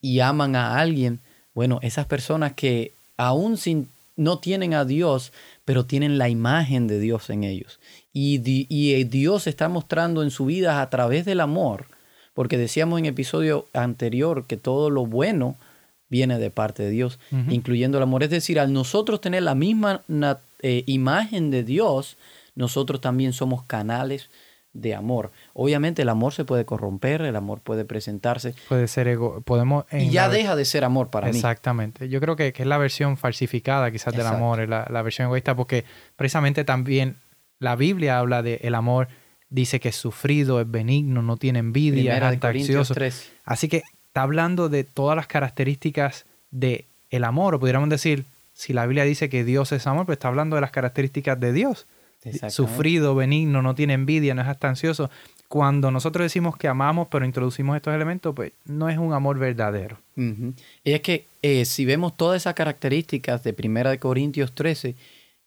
y 0.00 0.20
aman 0.20 0.54
a 0.54 0.78
alguien, 0.78 1.20
bueno, 1.54 1.80
esas 1.82 2.06
personas 2.06 2.52
que 2.52 2.94
aún 3.16 3.56
sin, 3.56 3.88
no 4.16 4.38
tienen 4.38 4.74
a 4.74 4.84
Dios, 4.84 5.32
pero 5.64 5.86
tienen 5.86 6.18
la 6.18 6.28
imagen 6.28 6.86
de 6.86 6.98
Dios 6.98 7.30
en 7.30 7.44
ellos. 7.44 7.80
Y, 8.12 8.40
y 8.68 8.94
eh, 8.94 9.04
Dios 9.04 9.46
está 9.46 9.68
mostrando 9.68 10.22
en 10.22 10.30
su 10.30 10.46
vida 10.46 10.82
a 10.82 10.90
través 10.90 11.24
del 11.24 11.40
amor, 11.40 11.86
porque 12.34 12.58
decíamos 12.58 12.98
en 12.98 13.06
episodio 13.06 13.66
anterior 13.72 14.46
que 14.46 14.56
todo 14.56 14.90
lo 14.90 15.06
bueno 15.06 15.56
viene 16.08 16.38
de 16.38 16.50
parte 16.50 16.82
de 16.82 16.90
Dios, 16.90 17.18
incluyendo 17.48 17.96
el 17.96 18.02
amor. 18.02 18.22
Es 18.22 18.28
decir, 18.28 18.60
al 18.60 18.72
nosotros 18.72 19.22
tener 19.22 19.42
la 19.42 19.54
misma 19.54 20.02
eh, 20.60 20.82
imagen 20.84 21.50
de 21.50 21.64
Dios, 21.64 22.18
nosotros 22.54 23.00
también 23.00 23.32
somos 23.32 23.62
canales 23.64 24.28
de 24.72 24.94
amor. 24.94 25.32
Obviamente 25.52 26.02
el 26.02 26.08
amor 26.08 26.32
se 26.32 26.44
puede 26.44 26.64
corromper, 26.64 27.22
el 27.22 27.36
amor 27.36 27.60
puede 27.60 27.84
presentarse. 27.84 28.54
Puede 28.68 28.88
ser 28.88 29.08
ego, 29.08 29.42
podemos... 29.42 29.84
y 29.92 30.10
ya 30.10 30.28
deja 30.28 30.56
de 30.56 30.64
ser 30.64 30.84
amor 30.84 31.10
para 31.10 31.28
mí. 31.28 31.36
Exactamente. 31.36 32.08
Yo 32.08 32.20
creo 32.20 32.36
que, 32.36 32.54
es 32.56 32.66
la 32.66 32.78
versión 32.78 33.16
falsificada 33.16 33.90
quizás 33.90 34.14
del 34.14 34.26
amor, 34.26 34.66
la, 34.68 34.86
la, 34.90 35.02
versión 35.02 35.26
egoísta, 35.26 35.54
porque 35.54 35.84
precisamente 36.16 36.64
también 36.64 37.16
la 37.58 37.76
Biblia 37.76 38.18
habla 38.18 38.42
de 38.42 38.60
el 38.62 38.74
amor, 38.74 39.08
dice 39.50 39.78
que 39.78 39.90
es 39.90 39.96
sufrido, 39.96 40.60
es 40.60 40.70
benigno, 40.70 41.22
no 41.22 41.36
tiene 41.36 41.58
envidia, 41.58 42.16
es 42.16 42.22
antaxioso. 42.22 42.94
Así 43.44 43.68
que 43.68 43.82
está 44.06 44.22
hablando 44.22 44.68
de 44.68 44.84
todas 44.84 45.16
las 45.16 45.26
características 45.26 46.24
de 46.50 46.86
el 47.10 47.24
amor, 47.24 47.54
o 47.54 47.60
pudiéramos 47.60 47.90
decir, 47.90 48.24
si 48.54 48.72
la 48.72 48.86
Biblia 48.86 49.04
dice 49.04 49.28
que 49.28 49.44
Dios 49.44 49.72
es 49.72 49.86
amor, 49.86 50.06
pues 50.06 50.16
está 50.16 50.28
hablando 50.28 50.56
de 50.56 50.62
las 50.62 50.70
características 50.70 51.38
de 51.38 51.52
Dios 51.52 51.86
sufrido, 52.50 53.14
benigno, 53.14 53.62
no 53.62 53.74
tiene 53.74 53.94
envidia, 53.94 54.34
no 54.34 54.42
es 54.42 54.48
hasta 54.48 54.68
ansioso. 54.68 55.10
Cuando 55.48 55.90
nosotros 55.90 56.24
decimos 56.24 56.56
que 56.56 56.68
amamos, 56.68 57.08
pero 57.10 57.24
introducimos 57.24 57.76
estos 57.76 57.94
elementos, 57.94 58.34
pues 58.34 58.52
no 58.64 58.88
es 58.88 58.98
un 58.98 59.12
amor 59.12 59.38
verdadero. 59.38 59.98
Y 60.16 60.92
es 60.92 61.00
que 61.00 61.26
eh, 61.42 61.64
si 61.64 61.84
vemos 61.84 62.16
todas 62.16 62.42
esas 62.42 62.54
características 62.54 63.42
de 63.42 63.54
1 63.58 63.98
Corintios 64.00 64.54
13, 64.54 64.94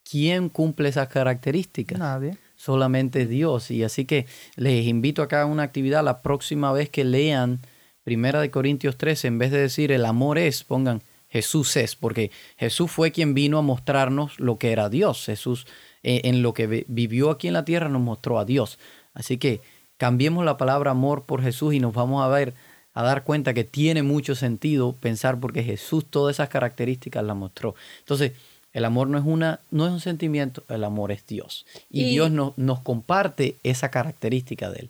¿quién 0.10 0.50
cumple 0.50 0.90
esas 0.90 1.08
características? 1.08 1.98
Nadie. 1.98 2.38
Solamente 2.56 3.26
Dios. 3.26 3.72
Y 3.72 3.84
así 3.84 4.06
que 4.06 4.28
les 4.56 4.86
invito 4.86 5.22
a 5.24 5.28
que 5.28 5.36
hagan 5.36 5.50
una 5.50 5.64
actividad 5.64 6.04
la 6.04 6.22
próxima 6.22 6.72
vez 6.72 6.90
que 6.90 7.04
lean 7.04 7.60
1 8.06 8.52
Corintios 8.52 8.98
13, 8.98 9.28
en 9.28 9.40
vez 9.40 9.52
de 9.52 9.60
decir 9.60 9.92
el 9.92 10.06
amor 10.06 10.38
es, 10.38 10.64
pongan 10.64 11.02
Jesús 11.28 11.76
es, 11.76 11.96
porque 11.96 12.32
Jesús 12.58 12.92
fue 12.92 13.12
quien 13.12 13.34
vino 13.34 13.58
a 13.58 13.62
mostrarnos 13.62 14.40
lo 14.40 14.58
que 14.58 14.72
era 14.72 14.90
Dios. 14.90 15.26
Jesús 15.26 15.68
eh, 16.08 16.22
en 16.26 16.44
lo 16.44 16.54
que 16.54 16.86
vivió 16.88 17.32
aquí 17.32 17.48
en 17.48 17.56
la 17.56 17.66
tierra 17.66 17.90
nos 17.90 18.00
mostró 18.00 18.38
a 18.38 18.46
Dios. 18.46 18.78
Así 19.16 19.40
que 19.40 19.62
cambiemos 19.98 20.46
la 20.46 20.56
palabra 20.56 20.92
amor 20.92 21.24
por 21.24 21.42
Jesús 21.42 21.74
y 21.74 21.80
nos 21.80 21.96
vamos 21.96 22.24
a 22.24 22.28
ver 22.28 22.54
a 22.94 23.02
dar 23.02 23.24
cuenta 23.24 23.56
que 23.56 23.64
tiene 23.64 24.04
mucho 24.04 24.36
sentido 24.36 24.94
pensar 24.94 25.40
porque 25.40 25.64
Jesús 25.64 26.06
todas 26.08 26.36
esas 26.36 26.50
características 26.50 27.24
las 27.24 27.36
mostró. 27.36 27.74
Entonces, 28.02 28.34
el 28.72 28.86
amor 28.86 29.08
no 29.08 29.18
es, 29.18 29.26
una, 29.26 29.62
no 29.72 29.88
es 29.88 29.94
un 29.94 30.00
sentimiento, 30.00 30.64
el 30.70 30.84
amor 30.84 31.12
es 31.12 31.26
Dios. 31.26 31.66
Y, 31.90 32.04
Dios 32.12 32.30
nos 32.30 32.80
comparte 32.82 33.56
esa 33.64 33.90
característica 33.90 34.70
de 34.70 34.82
él. 34.82 34.90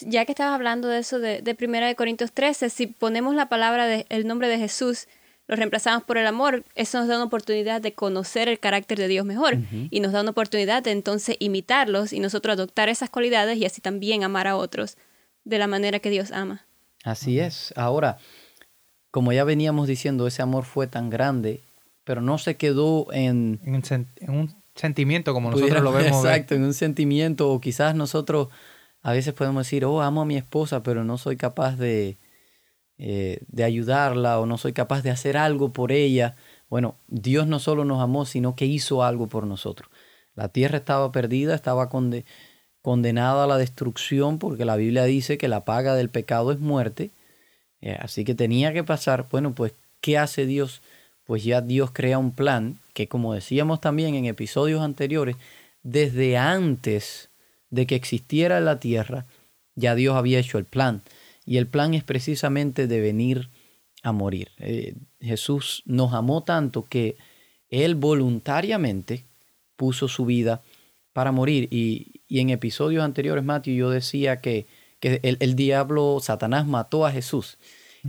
Ya 0.00 0.24
que 0.24 0.32
estabas 0.32 0.54
hablando 0.54 0.88
de 0.88 1.00
eso 1.00 1.18
de, 1.18 1.42
de 1.42 1.56
1 1.60 1.94
Corintios 1.94 2.32
13, 2.32 2.70
si 2.70 2.86
ponemos 2.86 3.34
la 3.34 3.50
palabra, 3.50 3.84
de, 3.84 4.06
el 4.08 4.26
nombre 4.26 4.48
de 4.48 4.56
Jesús, 4.56 5.08
lo 5.46 5.56
reemplazamos 5.56 6.04
por 6.04 6.16
el 6.16 6.26
amor, 6.26 6.64
eso 6.74 6.98
nos 6.98 7.08
da 7.08 7.16
una 7.16 7.24
oportunidad 7.24 7.82
de 7.82 7.92
conocer 7.92 8.48
el 8.48 8.58
carácter 8.58 8.98
de 8.98 9.08
Dios 9.08 9.26
mejor 9.26 9.58
y 9.90 10.00
nos 10.00 10.12
da 10.12 10.22
una 10.22 10.30
oportunidad 10.30 10.82
de 10.82 10.90
entonces 10.90 11.36
imitarlos 11.38 12.12
y 12.12 12.20
nosotros 12.20 12.54
adoptar 12.54 12.88
esas 12.88 13.10
cualidades 13.10 13.58
y 13.58 13.66
así 13.66 13.80
también 13.80 14.24
amar 14.24 14.46
a 14.46 14.56
otros 14.56 14.96
de 15.44 15.58
la 15.58 15.66
manera 15.66 15.98
que 15.98 16.10
Dios 16.10 16.32
ama. 16.32 16.64
Así 17.04 17.38
es. 17.38 17.74
Ahora, 17.76 18.16
como 19.10 19.32
ya 19.32 19.44
veníamos 19.44 19.86
diciendo, 19.86 20.26
ese 20.26 20.40
amor 20.40 20.64
fue 20.64 20.86
tan 20.86 21.10
grande, 21.10 21.60
pero 22.04 22.22
no 22.22 22.38
se 22.38 22.56
quedó 22.56 23.12
en... 23.12 23.60
En, 23.64 23.82
un 24.30 24.54
sentimiento 24.74 25.34
como 25.34 25.50
nosotros 25.50 25.82
lo 25.82 25.92
vemos. 25.92 26.24
Exacto, 26.24 26.54
en 26.54 26.64
un 26.64 26.74
sentimiento 26.74 27.50
o 27.50 27.60
quizás 27.60 27.94
nosotros 27.94 28.48
a 29.02 29.12
veces 29.12 29.34
podemos 29.34 29.66
decir, 29.66 29.84
oh, 29.84 30.00
amo 30.00 30.22
a 30.22 30.24
mi 30.24 30.38
esposa, 30.38 30.82
pero 30.82 31.04
no 31.04 31.18
soy 31.18 31.36
capaz 31.36 31.76
de 31.76 32.16
eh, 32.98 33.40
de 33.48 33.64
ayudarla 33.64 34.38
o 34.38 34.46
no 34.46 34.56
soy 34.58 34.72
capaz 34.72 35.02
de 35.02 35.10
hacer 35.10 35.36
algo 35.36 35.72
por 35.72 35.92
ella. 35.92 36.36
Bueno, 36.68 36.96
Dios 37.08 37.46
no 37.46 37.58
solo 37.58 37.84
nos 37.84 38.00
amó, 38.00 38.24
sino 38.24 38.56
que 38.56 38.66
hizo 38.66 39.02
algo 39.02 39.28
por 39.28 39.46
nosotros. 39.46 39.90
La 40.34 40.48
tierra 40.48 40.78
estaba 40.78 41.12
perdida, 41.12 41.54
estaba 41.54 41.88
condenada 42.82 43.44
a 43.44 43.46
la 43.46 43.58
destrucción 43.58 44.38
porque 44.38 44.64
la 44.64 44.76
Biblia 44.76 45.04
dice 45.04 45.38
que 45.38 45.48
la 45.48 45.64
paga 45.64 45.94
del 45.94 46.08
pecado 46.08 46.52
es 46.52 46.58
muerte. 46.58 47.10
Eh, 47.80 47.96
así 48.00 48.24
que 48.24 48.34
tenía 48.34 48.72
que 48.72 48.84
pasar. 48.84 49.26
Bueno, 49.30 49.54
pues, 49.54 49.74
¿qué 50.00 50.18
hace 50.18 50.46
Dios? 50.46 50.82
Pues 51.24 51.44
ya 51.44 51.60
Dios 51.60 51.90
crea 51.92 52.18
un 52.18 52.32
plan 52.32 52.80
que, 52.92 53.08
como 53.08 53.34
decíamos 53.34 53.80
también 53.80 54.14
en 54.14 54.24
episodios 54.26 54.82
anteriores, 54.82 55.36
desde 55.82 56.36
antes 56.36 57.30
de 57.70 57.86
que 57.86 57.94
existiera 57.94 58.60
la 58.60 58.80
tierra, 58.80 59.26
ya 59.74 59.94
Dios 59.94 60.16
había 60.16 60.38
hecho 60.38 60.58
el 60.58 60.64
plan. 60.64 61.02
Y 61.44 61.58
el 61.58 61.66
plan 61.66 61.94
es 61.94 62.04
precisamente 62.04 62.86
de 62.86 63.00
venir 63.00 63.50
a 64.02 64.12
morir. 64.12 64.50
Eh, 64.58 64.94
Jesús 65.20 65.82
nos 65.86 66.12
amó 66.12 66.44
tanto 66.44 66.84
que 66.84 67.16
Él 67.70 67.94
voluntariamente 67.94 69.24
puso 69.76 70.08
su 70.08 70.26
vida 70.26 70.62
para 71.12 71.32
morir. 71.32 71.68
Y, 71.70 72.20
en 72.28 72.50
episodios 72.50 73.04
anteriores, 73.04 73.44
Matthew, 73.44 73.74
yo 73.74 73.90
decía 73.90 74.40
que, 74.40 74.66
que 75.00 75.20
el, 75.22 75.56
diablo, 75.56 76.18
Satanás, 76.20 76.66
mató 76.66 77.06
a 77.06 77.12
Jesús. 77.12 77.58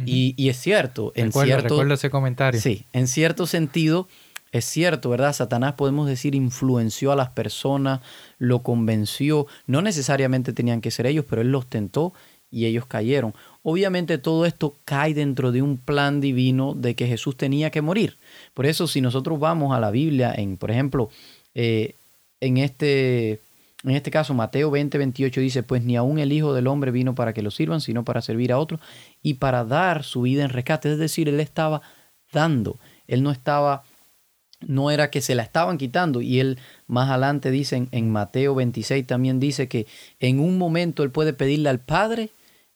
y, 0.06 0.50
es 0.50 0.58
cierto, 0.58 1.13
en 1.15 1.32
cierto... 1.32 1.82
ese 1.94 2.10
comentario. 2.10 2.60
Sí, 2.60 2.86
en 2.94 3.08
cierto 3.08 3.48
sentido... 3.48 4.08
Es 4.51 4.63
cierto, 4.63 5.10
¿verdad? 5.10 5.34
Satanás, 5.34 5.74
podemos 5.74 6.08
decir, 6.08 6.34
influenció 6.34 7.12
a 7.12 7.18
las 7.18 7.27
personas, 7.30 8.00
lo 8.38 8.63
convenció. 8.63 9.48
No 9.68 9.82
necesariamente 9.82 10.54
tenían 10.54 10.80
que 10.80 10.92
ser 10.92 11.08
ellos, 11.08 11.25
pero 11.27 11.42
él 11.42 11.51
los 11.51 11.68
tentó 11.68 12.13
y 12.56 12.66
ellos 12.66 12.86
cayeron. 12.86 13.34
Obviamente 13.64 14.18
todo 14.18 14.46
esto 14.46 14.78
cae 14.86 15.14
dentro 15.14 15.52
de 15.52 15.62
un 15.62 15.76
plan 15.76 16.22
divino 16.22 16.74
de 16.74 16.96
que 16.96 17.06
Jesús 17.06 17.36
tenía 17.36 17.70
que 17.70 17.82
morir. 17.82 18.16
Por 18.54 18.66
eso 18.66 18.88
si 18.88 19.02
nosotros 19.02 19.42
vamos 19.42 19.76
a 19.76 19.80
la 19.82 19.92
Biblia, 19.92 20.34
en, 20.34 20.56
por 20.56 20.72
ejemplo, 20.72 21.10
eh, 21.54 21.96
en, 22.40 22.56
este, 22.56 23.42
en 23.84 23.92
este 23.92 24.10
caso 24.10 24.34
Mateo 24.34 24.72
20, 24.72 24.98
28 24.98 25.42
dice, 25.42 25.64
pues 25.64 25.84
ni 25.84 25.98
aún 25.98 26.18
el 26.18 26.32
Hijo 26.32 26.54
del 26.54 26.68
Hombre 26.68 26.92
vino 26.92 27.14
para 27.14 27.34
que 27.34 27.42
lo 27.42 27.52
sirvan, 27.52 27.82
sino 27.82 28.06
para 28.06 28.22
servir 28.22 28.54
a 28.54 28.58
otros 28.58 28.80
y 29.22 29.34
para 29.34 29.66
dar 29.66 30.06
su 30.06 30.22
vida 30.22 30.46
en 30.46 30.50
rescate. 30.50 30.94
Es 30.94 30.98
decir, 30.98 31.28
él 31.28 31.42
estaba 31.42 31.82
dando, 32.32 32.80
él 33.06 33.22
no 33.22 33.32
estaba 33.32 33.84
no 34.62 34.92
era 34.92 35.12
que 35.12 35.20
se 35.20 35.36
la 35.36 35.44
estaban 35.44 35.78
quitando. 35.78 36.22
Y 36.22 36.40
él 36.40 36.58
más 36.88 37.10
adelante 37.10 37.52
dice 37.52 37.88
en, 37.92 38.12
Mateo 38.12 38.56
26 38.56 39.06
también 39.06 39.42
dice 39.42 39.68
que 39.68 39.88
en 40.22 40.40
un 40.40 40.58
momento 40.58 41.04
él 41.04 41.12
puede 41.12 41.34
pedirle 41.34 41.68
al 41.68 41.80
Padre 41.80 42.30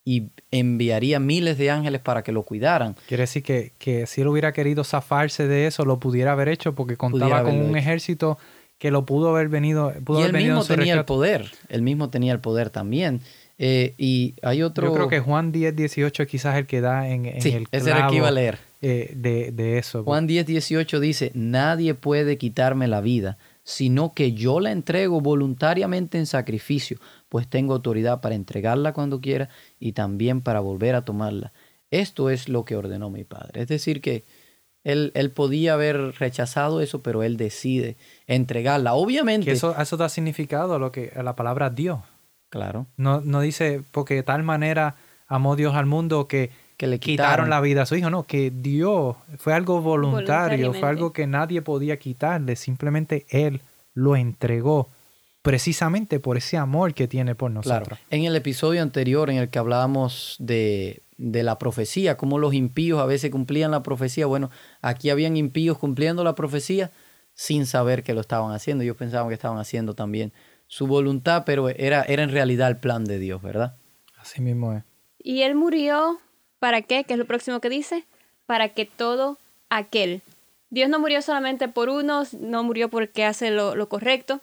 y 0.05 0.29
enviaría 0.51 1.19
miles 1.19 1.57
de 1.57 1.69
ángeles 1.69 2.01
para 2.01 2.23
que 2.23 2.31
lo 2.31 2.43
cuidaran. 2.43 2.95
Quiere 3.07 3.23
decir 3.23 3.43
que, 3.43 3.73
que 3.77 4.07
si 4.07 4.21
él 4.21 4.27
hubiera 4.27 4.53
querido 4.53 4.83
zafarse 4.83 5.47
de 5.47 5.67
eso, 5.67 5.85
lo 5.85 5.99
pudiera 5.99 6.31
haber 6.31 6.49
hecho 6.49 6.73
porque 6.73 6.97
contaba 6.97 7.43
con 7.43 7.59
un 7.59 7.77
ejército 7.77 8.37
que 8.79 8.91
lo 8.91 9.05
pudo 9.05 9.29
haber 9.29 9.49
venido. 9.49 9.93
Pudo 10.03 10.21
y 10.21 10.23
él 10.23 10.33
mismo 10.33 10.63
tenía 10.63 10.93
el 10.95 11.05
poder, 11.05 11.51
él 11.67 11.81
mismo 11.81 12.09
tenía 12.09 12.33
el 12.33 12.39
poder 12.39 12.69
también. 12.69 13.21
Eh, 13.61 13.93
y 13.97 14.35
hay 14.41 14.63
otro. 14.63 14.87
Yo 14.87 14.93
creo 14.93 15.07
que 15.09 15.19
Juan 15.19 15.51
10, 15.51 15.75
18 15.75 16.25
quizás 16.27 16.55
el 16.57 16.65
que 16.65 16.79
da 16.79 17.09
en, 17.09 17.25
en 17.25 17.35
el 17.35 17.41
clavo. 17.41 17.67
Ese 17.71 17.89
era 17.89 18.05
el 18.05 18.09
que 18.09 18.15
iba 18.15 18.29
a 18.29 18.31
leer. 18.31 18.57
Eh, 18.81 19.11
de, 19.13 19.51
de, 19.51 19.77
eso. 19.77 20.05
Juan 20.05 20.25
10, 20.25 20.45
18 20.45 20.99
dice: 21.01 21.31
Nadie 21.33 21.93
puede 21.93 22.37
quitarme 22.37 22.87
la 22.87 23.01
vida, 23.01 23.37
sino 23.69 24.15
que 24.15 24.33
yo 24.33 24.59
la 24.59 24.71
entrego 24.71 25.21
voluntariamente 25.21 26.17
en 26.17 26.25
sacrificio, 26.25 26.97
pues 27.29 27.47
tengo 27.47 27.75
autoridad 27.75 28.19
para 28.19 28.33
entregarla 28.33 28.93
cuando 28.93 29.21
quiera 29.21 29.49
y 29.79 29.91
también 29.91 30.41
para 30.41 30.59
volver 30.59 30.95
a 30.95 31.05
tomarla. 31.05 31.53
Esto 31.91 32.31
es 32.31 32.49
lo 32.49 32.65
que 32.65 32.75
ordenó 32.75 33.11
mi 33.11 33.25
padre. 33.25 33.61
Es 33.61 33.67
decir, 33.67 34.01
que 34.01 34.23
él, 34.83 35.11
él 35.13 35.29
podía 35.29 35.73
haber 35.73 36.15
rechazado 36.17 36.81
eso, 36.81 37.03
pero 37.03 37.21
él 37.21 37.37
decide 37.37 37.95
entregarla. 38.25 38.95
Obviamente. 38.95 39.51
eso, 39.51 39.79
eso 39.79 39.97
da 39.97 40.09
significado 40.09 40.73
a 40.73 40.79
lo 40.79 40.91
que 40.91 41.11
a 41.15 41.21
la 41.21 41.35
palabra 41.35 41.69
Dios. 41.69 41.99
Claro. 42.49 42.87
No, 42.97 43.21
no 43.21 43.41
dice, 43.41 43.83
porque 43.91 44.15
de 44.15 44.23
tal 44.23 44.41
manera 44.41 44.95
amó 45.27 45.55
Dios 45.55 45.75
al 45.75 45.85
mundo 45.85 46.27
que, 46.27 46.49
que 46.79 46.87
le 46.87 46.97
quitaron. 46.97 47.49
la 47.49 47.59
vida 47.59 47.81
a 47.81 47.85
su 47.85 47.97
hijo, 47.97 48.09
no, 48.09 48.23
que 48.23 48.51
Dios 48.51 49.17
fue 49.37 49.53
algo 49.53 49.81
voluntario, 49.81 50.73
fue 50.73 50.87
algo 50.87 51.11
que 51.11 51.27
nadie 51.27 51.61
podía 51.61 51.99
quitarle, 51.99 52.55
simplemente 52.55 53.25
Él 53.27 53.61
lo 53.93 54.15
entregó 54.15 54.87
precisamente 55.41 56.21
por 56.21 56.37
ese 56.37 56.55
amor 56.55 56.93
que 56.93 57.09
tiene 57.09 57.35
por 57.35 57.51
nosotros. 57.51 57.99
Claro. 57.99 58.01
En 58.11 58.23
el 58.23 58.33
episodio 58.33 58.81
anterior 58.81 59.29
en 59.29 59.35
el 59.35 59.49
que 59.49 59.59
hablábamos 59.59 60.37
de, 60.39 61.03
de 61.17 61.43
la 61.43 61.59
profecía, 61.59 62.15
cómo 62.15 62.39
los 62.39 62.53
impíos 62.53 63.01
a 63.01 63.05
veces 63.05 63.29
cumplían 63.29 63.71
la 63.71 63.83
profecía, 63.83 64.25
bueno, 64.25 64.49
aquí 64.81 65.09
habían 65.09 65.35
impíos 65.35 65.77
cumpliendo 65.77 66.23
la 66.23 66.33
profecía 66.33 66.91
sin 67.33 67.65
saber 67.65 68.03
que 68.03 68.13
lo 68.13 68.21
estaban 68.21 68.53
haciendo, 68.53 68.85
ellos 68.85 68.95
pensaban 68.95 69.27
que 69.27 69.33
estaban 69.33 69.57
haciendo 69.57 69.95
también 69.95 70.31
su 70.67 70.87
voluntad, 70.87 71.43
pero 71.45 71.67
era, 71.67 72.03
era 72.03 72.23
en 72.23 72.29
realidad 72.29 72.69
el 72.69 72.77
plan 72.77 73.03
de 73.03 73.19
Dios, 73.19 73.41
¿verdad? 73.41 73.75
Así 74.17 74.41
mismo 74.41 74.71
es. 74.71 74.83
Y 75.21 75.41
él 75.41 75.55
murió, 75.55 76.19
¿para 76.59 76.81
qué? 76.81 77.03
¿Qué 77.03 77.13
es 77.13 77.19
lo 77.19 77.25
próximo 77.25 77.59
que 77.59 77.69
dice? 77.69 78.05
Para 78.45 78.69
que 78.69 78.85
todo 78.85 79.37
aquel. 79.69 80.21
Dios 80.69 80.89
no 80.89 80.99
murió 80.99 81.21
solamente 81.21 81.67
por 81.67 81.89
unos, 81.89 82.33
no 82.33 82.63
murió 82.63 82.89
porque 82.89 83.25
hace 83.25 83.49
lo, 83.49 83.89
correcto, 83.89 84.41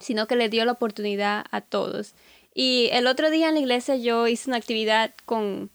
sino 0.00 0.26
que 0.26 0.36
le 0.36 0.48
dio 0.48 0.64
la 0.64 0.72
oportunidad 0.72 1.44
a 1.50 1.60
todos. 1.60 2.14
Y 2.54 2.88
el 2.92 3.06
otro 3.06 3.30
día 3.30 3.48
en 3.48 3.54
la 3.54 3.60
iglesia 3.60 3.96
yo 3.96 4.26
hice 4.28 4.48
una 4.48 4.56
actividad 4.56 5.12
con, 5.26 5.70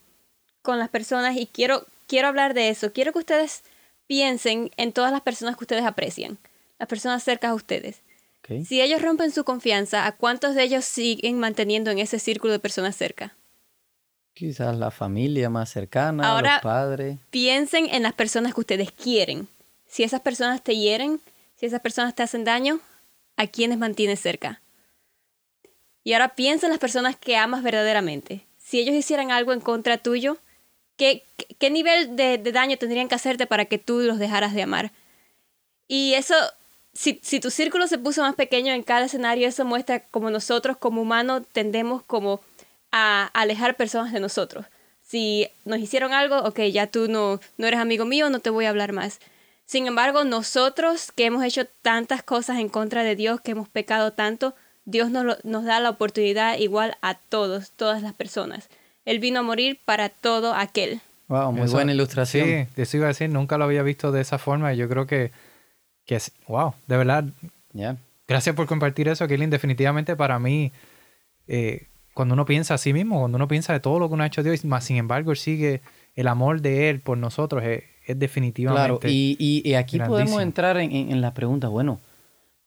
con 0.62 0.80
las 0.80 0.90
personas 0.90 1.38
y 1.38 1.46
quiero, 1.46 1.86
quiero 2.08 2.28
hablar 2.28 2.54
de 2.54 2.70
eso. 2.70 2.92
Quiero 2.92 3.14
que 3.14 3.20
ustedes 3.20 3.64
piensen 4.08 4.72
en 4.78 4.94
todas 4.94 5.12
las 5.12 5.22
personas 5.22 5.58
que 5.58 5.64
ustedes 5.64 5.86
aprecian, 5.86 6.38
las 6.80 6.88
personas 6.88 7.24
cerca 7.24 7.50
a 7.50 7.54
ustedes. 7.54 8.02
Si 8.66 8.82
ellos 8.82 9.02
rompen 9.02 9.32
su 9.32 9.44
confianza, 9.44 10.06
¿a 10.06 10.14
cuántos 10.14 10.56
de 10.56 10.64
ellos 10.64 10.86
siguen 10.86 11.38
manteniendo 11.38 11.92
en 11.92 12.00
ese 12.00 12.18
círculo 12.18 12.54
de 12.54 12.60
personas 12.60 12.96
cerca? 12.96 13.36
Quizás 14.38 14.78
la 14.78 14.92
familia 14.92 15.50
más 15.50 15.70
cercana, 15.72 16.30
Ahora- 16.32 16.54
los 16.56 16.62
padres. 16.62 17.18
Piensen 17.32 17.88
en 17.92 18.04
las 18.04 18.14
personas 18.14 18.54
que 18.54 18.60
ustedes 18.62 18.92
quieren. 18.92 19.48
Si 19.88 20.04
esas 20.04 20.22
personas 20.22 20.62
te 20.64 20.76
hieren, 20.76 21.20
si 21.56 21.66
esas 21.66 21.82
personas 21.82 22.14
te 22.14 22.22
hacen 22.24 22.44
daño, 22.44 22.80
¿a 23.36 23.48
quiénes 23.48 23.78
mantienes 23.80 24.20
cerca? 24.20 24.62
Y 26.04 26.14
ahora 26.14 26.36
piensa 26.36 26.68
en 26.68 26.72
las 26.72 26.80
personas 26.80 27.16
que 27.16 27.36
amas 27.36 27.64
verdaderamente. 27.64 28.46
Si 28.58 28.80
ellos 28.80 28.96
hicieran 28.96 29.32
algo 29.32 29.54
en 29.54 29.60
contra 29.60 29.98
tuyo, 29.98 30.38
¿qué, 30.98 31.24
qué- 31.58 31.70
nivel 31.70 32.16
de, 32.16 32.38
de 32.38 32.52
daño 32.52 32.78
tendrían 32.78 33.08
que 33.08 33.16
hacerte 33.16 33.48
para 33.48 33.66
que 33.66 33.78
tú 33.80 34.00
los 34.02 34.20
dejaras 34.20 34.54
de 34.54 34.62
amar? 34.62 34.92
Y 35.88 36.14
eso, 36.14 36.36
si, 36.94 37.20
si 37.24 37.40
tu 37.40 37.50
círculo 37.50 37.88
se 37.88 37.98
puso 37.98 38.22
más 38.22 38.36
pequeño 38.36 38.72
en 38.74 38.84
cada 38.84 39.06
escenario, 39.06 39.48
eso 39.48 39.66
muestra 39.66 40.02
como 40.02 40.30
nosotros 40.30 40.78
como 40.78 41.02
humanos 41.02 41.44
tendemos 41.54 42.04
como 42.04 42.40
a 42.92 43.26
alejar 43.34 43.76
personas 43.76 44.14
de 44.14 44.20
nosotros. 44.20 44.66
Si 45.02 45.48
nos 45.66 45.80
hicieron 45.80 46.14
algo, 46.14 46.38
ok, 46.40 46.60
ya 46.72 46.88
tú 46.88 47.08
no, 47.08 47.40
no 47.58 47.68
eres 47.68 47.80
amigo 47.80 48.06
mío, 48.06 48.30
no 48.30 48.40
te 48.40 48.50
voy 48.50 48.66
a 48.66 48.70
hablar 48.70 48.92
más. 48.94 49.20
Sin 49.66 49.88
embargo, 49.88 50.24
nosotros 50.24 51.12
que 51.12 51.26
hemos 51.26 51.44
hecho 51.44 51.66
tantas 51.82 52.24
cosas 52.24 52.60
en 52.60 52.70
contra 52.70 53.04
de 53.04 53.16
Dios, 53.16 53.42
que 53.42 53.52
hemos 53.52 53.68
pecado 53.70 54.14
tanto, 54.14 54.56
Dios 54.86 55.10
nos, 55.12 55.26
lo- 55.26 55.38
nos 55.44 55.66
da 55.66 55.80
la 55.80 55.90
oportunidad 55.90 56.58
igual 56.58 56.98
a 57.02 57.16
todos, 57.16 57.72
todas 57.72 58.02
las 58.02 58.14
personas. 58.14 58.70
Él 59.06 59.20
vino 59.20 59.40
a 59.40 59.44
morir 59.44 59.80
para 59.86 60.10
todo 60.10 60.54
aquel. 60.54 61.02
Wow, 61.28 61.52
muy 61.52 61.64
Eso- 61.66 61.74
buena 61.74 61.94
ilustración. 61.94 62.46
Sí, 62.76 62.82
eso 62.82 62.98
iba 62.98 63.06
a 63.08 63.10
decir, 63.10 63.30
nunca 63.30 63.58
lo 63.58 63.66
había 63.66 63.84
visto 63.84 64.12
de 64.14 64.22
esa 64.22 64.38
forma 64.38 64.74
y 64.74 64.78
yo 64.78 64.88
creo 64.88 65.06
que, 65.08 65.32
que 66.06 66.16
es, 66.16 66.32
wow, 66.48 66.74
de 66.88 66.98
verdad, 66.98 67.26
Ya. 67.74 67.98
gracias 68.28 68.56
por 68.56 68.68
compartir 68.68 69.10
eso, 69.10 69.28
Killing. 69.28 69.50
Definitivamente 69.50 70.16
para 70.16 70.40
mí, 70.40 70.72
eh, 71.48 71.88
cuando 72.18 72.34
uno 72.34 72.46
piensa 72.46 72.74
a 72.74 72.78
sí 72.78 72.94
mismo, 72.94 73.20
cuando 73.20 73.36
uno 73.36 73.48
piensa 73.48 73.72
de 73.74 73.80
todo 73.80 74.00
lo 74.00 74.08
que 74.08 74.16
uno 74.16 74.24
ha 74.24 74.28
hecho 74.28 74.42
Dios, 74.44 74.66
más 74.66 74.84
sin 74.84 74.98
embargo, 74.98 75.32
él 75.32 75.38
sigue 75.38 75.82
el 76.16 76.28
amor 76.28 76.62
de 76.62 76.90
Él 76.90 77.00
por 77.00 77.18
nosotros, 77.18 77.64
es, 77.64 77.84
es 78.06 78.18
definitivamente. 78.20 79.00
Claro, 79.00 79.14
y, 79.14 79.36
y- 79.40 79.70
y 79.70 79.76
aquí 79.76 79.98
podemos 80.10 80.42
entrar 80.42 80.78
en, 80.78 80.92
en- 80.92 81.12
en 81.12 81.22
la 81.22 81.34
pregunta, 81.34 81.68
bueno, 81.68 82.00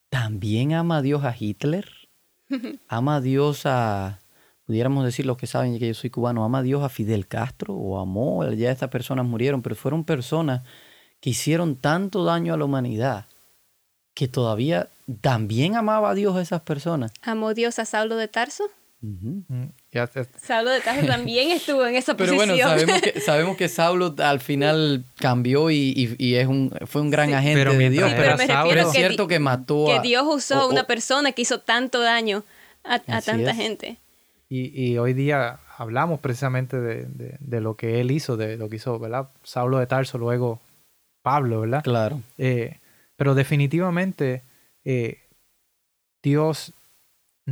¿también 0.09 0.73
ama 0.75 1.02
Dios 1.02 1.25
a 1.25 1.35
Hitler? 1.38 1.87
¿Ama 2.88 3.21
Dios 3.21 3.62
a, 3.66 4.21
pudiéramos 4.66 5.04
decir 5.04 5.26
los 5.26 5.37
que 5.37 5.47
saben 5.47 5.78
que 5.78 5.88
yo 5.88 5.95
soy 5.95 6.11
cubano, 6.11 6.45
ama 6.45 6.62
Dios 6.62 6.83
a 6.83 6.88
Fidel 6.88 7.26
Castro 7.26 7.75
o 7.75 7.99
amó, 8.00 8.45
ya 8.52 8.71
estas 8.71 8.88
personas 8.90 9.26
murieron, 9.26 9.62
pero 9.62 9.75
fueron 9.76 10.04
personas 10.04 10.62
que 11.21 11.30
hicieron 11.30 11.76
tanto 11.76 12.25
daño 12.25 12.54
a 12.54 12.57
la 12.57 12.64
humanidad 12.64 13.26
que 14.14 14.26
todavía 14.28 14.88
también 15.21 15.76
amaba 15.76 16.11
a 16.11 16.14
Dios 16.14 16.37
a 16.37 16.40
esas 16.42 16.61
personas. 16.62 17.12
¿Amó 17.23 17.52
Dios 17.54 17.78
a 17.78 17.85
Saulo 17.85 18.16
de 18.16 18.28
Tarso? 18.28 18.64
Mm, 19.02 19.64
ya 19.92 20.07
Saulo 20.42 20.71
de 20.71 20.80
Tarso 20.80 21.07
también 21.07 21.50
estuvo 21.57 21.87
en 21.87 21.97
esa 21.97 22.16
Pero 22.16 22.33
posición. 22.35 22.57
bueno, 22.59 22.69
sabemos 22.69 23.00
que, 23.02 23.21
sabemos 23.21 23.57
que 23.57 23.69
Saulo 23.69 24.14
al 24.19 24.40
final 24.40 25.04
cambió 25.19 25.71
y, 25.71 25.95
y- 25.97 26.16
y 26.19 26.35
es 26.35 26.47
un, 26.47 26.71
fue 26.87 27.00
un 27.00 27.11
gran 27.11 27.28
Sí. 27.28 27.35
agente 27.35 27.61
Pero 27.61 27.73
de 27.78 27.90
Dios. 27.90 28.12
Pero, 28.14 28.37
me 28.37 28.47
Saulo- 28.47 28.62
refiero 28.62 28.69
pero 28.69 28.80
es 28.80 28.87
que 28.92 28.99
cierto 28.99 29.26
que 29.26 29.38
mató 29.38 29.87
que 29.87 29.95
a... 29.95 30.00
Dios 30.02 30.25
usó 30.28 30.61
a 30.61 30.66
una 30.69 30.85
persona 30.85 31.33
que 31.33 31.42
hizo 31.42 31.61
tanto 31.61 32.00
daño 32.02 32.45
a, 32.85 32.95
a 33.07 33.21
tanta 33.23 33.50
es. 33.52 33.57
gente. 33.57 33.97
Y, 34.50 34.73
y 34.92 34.99
hoy 34.99 35.14
día 35.14 35.61
hablamos 35.78 36.21
precisamente 36.21 36.78
de, 36.80 37.04
de- 37.07 37.37
de 37.40 37.61
lo 37.62 37.76
que 37.76 38.00
él 38.02 38.11
hizo, 38.11 38.37
de 38.37 38.57
lo 38.59 38.69
que 38.69 38.76
hizo, 38.76 38.99
¿verdad? 38.99 39.30
Saulo 39.45 39.78
de 39.78 39.87
Tarso, 39.87 40.19
luego 40.19 40.61
Pablo, 41.23 41.61
¿verdad? 41.62 41.83
Claro. 41.85 42.21
Eh, 42.37 42.80
pero 43.16 43.35
definitivamente 43.35 44.42
eh, 44.85 45.21
Dios 46.23 46.73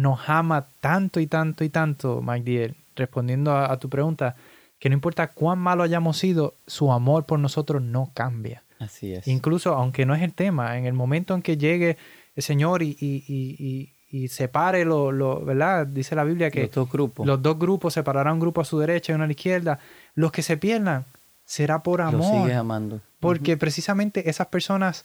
nos 0.03 0.29
ama 0.29 0.67
tanto 0.81 1.19
y 1.21 1.27
tanto 1.27 1.65
y 1.65 1.69
tanto, 1.71 2.23
Mike 2.23 2.45
Diel, 2.51 2.77
respondiendo 2.97 3.53
a, 3.53 3.73
a 3.73 3.79
tu 3.79 3.89
pregunta, 3.89 4.37
que 4.79 4.89
no 4.89 4.95
importa 4.95 5.29
cuán 5.29 5.59
malo 5.59 5.83
hayamos 5.83 6.17
sido, 6.19 6.55
su 6.67 6.93
amor 6.93 7.25
por 7.27 7.39
nosotros 7.41 7.83
no 7.83 8.11
cambia. 8.15 8.63
Así 8.79 9.13
es. 9.13 9.27
Incluso, 9.27 9.75
aunque 9.75 10.07
no 10.07 10.15
es 10.15 10.23
el 10.23 10.33
tema, 10.35 10.79
en 10.79 10.87
el 10.87 10.93
momento 10.93 11.35
en 11.35 11.43
que 11.43 11.57
llegue 11.57 11.97
el 12.37 12.43
Señor 12.45 12.83
y, 12.83 12.97
y, 13.01 13.25
y, 13.29 13.93
y- 14.11 14.29
separe 14.29 14.85
lo, 14.85 15.11
lo, 15.11 15.45
¿verdad? 15.45 15.87
Dice 15.87 16.15
la 16.15 16.23
Biblia 16.25 16.51
que 16.51 16.63
Los 16.63 16.71
dos 16.71 16.91
grupos. 16.91 17.27
los 17.27 17.43
dos 17.43 17.59
grupos 17.59 17.93
separarán 17.95 18.35
un 18.35 18.41
grupo 18.41 18.61
a 18.61 18.65
su 18.65 18.79
derecha 18.79 19.13
y 19.13 19.15
uno 19.17 19.25
a 19.25 19.27
la 19.27 19.33
izquierda. 19.33 19.81
Los 20.15 20.31
que 20.31 20.43
se 20.43 20.57
pierdan 20.57 21.05
será 21.45 21.83
por 21.83 22.01
amor. 22.01 22.23
sigues 22.23 22.57
amando. 22.57 23.01
Porque 23.21 23.57
precisamente 23.57 24.31
esas 24.31 24.47
personas 24.47 25.05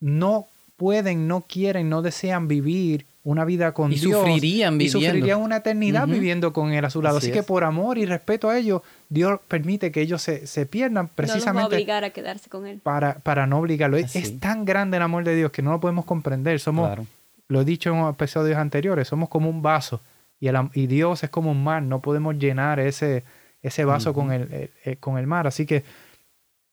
no 0.00 0.46
pueden, 0.76 1.26
no 1.26 1.40
quieren, 1.40 1.88
no 1.90 2.02
desean 2.02 2.46
vivir 2.46 3.04
una 3.28 3.44
vida 3.44 3.72
con 3.72 3.92
Y 3.92 3.96
Dios. 3.96 4.18
sufrirían 4.20 4.74
Y 4.74 4.78
viviendo. 4.78 5.00
sufrirían 5.06 5.40
una 5.42 5.56
eternidad 5.56 6.06
viviendo 6.06 6.52
con 6.54 6.72
Él 6.72 6.84
a 6.84 6.90
su 6.90 7.02
lado. 7.02 7.18
Así 7.18 7.26
Así, 7.26 7.32
que 7.38 7.42
por 7.42 7.62
amor 7.62 7.98
y 7.98 8.06
respeto 8.06 8.48
a 8.48 8.56
ellos, 8.56 8.80
Dios 9.10 9.38
permite 9.48 9.92
que 9.92 10.00
ellos 10.00 10.22
se, 10.22 10.46
se 10.46 10.64
pierdan 10.64 10.94
No 10.94 11.00
los 11.02 11.08
va 11.10 11.12
a 11.12 11.16
precisamente 11.16 11.74
obligar 11.76 12.04
a 12.04 12.10
quedarse 12.10 12.48
con 12.48 12.66
él. 12.66 12.80
para, 12.82 13.16
para 13.18 13.46
no 13.46 13.58
obligarlo. 13.58 13.96
Es, 13.98 14.06
Así. 14.06 14.18
es 14.20 14.40
tan 14.40 14.64
grande 14.64 14.96
el 14.96 15.02
amor 15.02 15.24
de 15.24 15.36
Dios 15.36 15.50
que 15.52 15.60
no 15.60 15.72
lo 15.72 15.80
podemos 15.80 16.04
comprender. 16.06 16.58
Somos, 16.58 16.86
Claro. 16.88 17.06
lo 17.48 17.60
he 17.60 17.64
dicho 17.66 17.92
en 17.94 18.06
episodios 18.08 18.56
anteriores, 18.56 19.08
somos 19.08 19.28
como 19.28 19.50
un 19.50 19.60
vaso 19.60 20.00
y, 20.40 20.48
el 20.48 20.56
y 20.72 20.86
Dios 20.86 21.22
es 21.22 21.28
como 21.28 21.50
un 21.50 21.62
mar. 21.62 21.82
No 21.82 22.00
podemos 22.00 22.38
llenar 22.38 22.80
ese, 22.80 23.24
ese 23.62 23.84
vaso 23.84 24.14
con, 24.14 24.32
el, 24.32 24.42
el- 24.52 24.70
el- 24.84 24.98
con 24.98 25.18
el 25.18 25.26
mar. 25.26 25.46
Así 25.46 25.66
que 25.66 25.84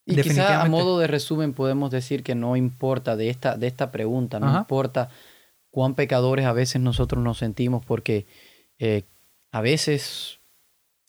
Y 0.06 0.16
quizá 0.22 0.62
a 0.62 0.70
modo 0.70 1.00
de 1.00 1.08
resumen 1.08 1.52
podemos 1.52 1.92
decir 1.92 2.24
que 2.24 2.34
no 2.36 2.56
importa 2.56 3.18
de 3.18 3.30
esta, 3.30 3.58
de 3.58 3.68
esta 3.68 3.92
pregunta, 3.92 4.40
no 4.40 4.48
Ajá. 4.48 4.60
importa 4.60 5.10
cuán 5.76 5.94
pecadores 5.94 6.46
a 6.46 6.54
veces 6.54 6.82
nosotros 6.82 7.22
nos 7.22 7.40
sentimos 7.40 7.86
porque 7.86 8.26
eh, 8.80 9.04
a 9.52 9.60
veces 9.60 10.40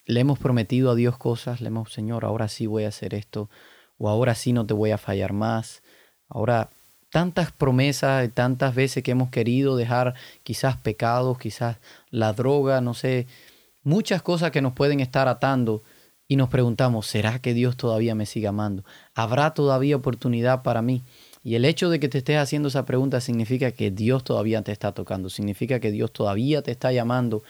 le 0.06 0.18
hemos 0.18 0.40
prometido 0.40 0.90
a 0.90 0.96
Dios 0.96 1.16
cosas, 1.16 1.60
le 1.60 1.68
hemos, 1.68 1.92
Señor, 1.92 2.24
ahora 2.24 2.48
sí 2.48 2.66
voy 2.66 2.82
a 2.82 2.88
hacer 2.88 3.14
esto, 3.14 3.48
o 3.96 4.08
ahora 4.08 4.34
sí 4.34 4.52
no 4.52 4.66
te 4.66 4.74
voy 4.74 4.90
a 4.90 4.98
fallar 4.98 5.32
más. 5.32 5.84
Ahora, 6.28 6.70
tantas 7.10 7.52
promesas 7.52 8.28
tantas 8.34 8.74
veces 8.74 9.04
que 9.04 9.12
hemos 9.12 9.30
querido 9.30 9.76
dejar 9.76 10.14
quizás 10.42 10.76
pecados, 10.76 11.38
quizás 11.38 11.76
la 12.10 12.32
droga, 12.32 12.80
no 12.80 12.92
sé, 12.92 13.28
muchas 13.84 14.20
cosas 14.20 14.50
que 14.50 14.62
nos 14.62 14.72
pueden 14.72 14.98
estar 14.98 15.28
atando 15.28 15.84
y 16.26 16.34
nos 16.34 16.48
preguntamos, 16.48 17.06
¿será 17.06 17.38
que 17.38 17.54
Dios 17.54 17.76
todavía 17.76 18.16
me 18.16 18.26
sigue 18.26 18.48
amando? 18.48 18.82
¿Habrá 19.14 19.54
todavía 19.54 19.94
oportunidad 19.94 20.64
para 20.64 20.82
mí? 20.82 21.04
Y 21.46 21.54
el 21.54 21.64
hecho 21.64 21.90
de 21.90 22.00
que 22.00 22.08
te 22.08 22.18
estés 22.18 22.38
haciendo 22.38 22.66
esa 22.66 22.84
pregunta 22.86 23.20
significa 23.20 23.70
que 23.70 23.92
Dios 23.92 24.24
todavía 24.24 24.62
te 24.62 24.72
está 24.72 24.90
tocando, 24.90 25.30
significa 25.30 25.78
que 25.78 25.92
Dios 25.92 26.12
todavía 26.12 26.60
te 26.60 26.72
está 26.72 26.90
llamando 26.90 27.44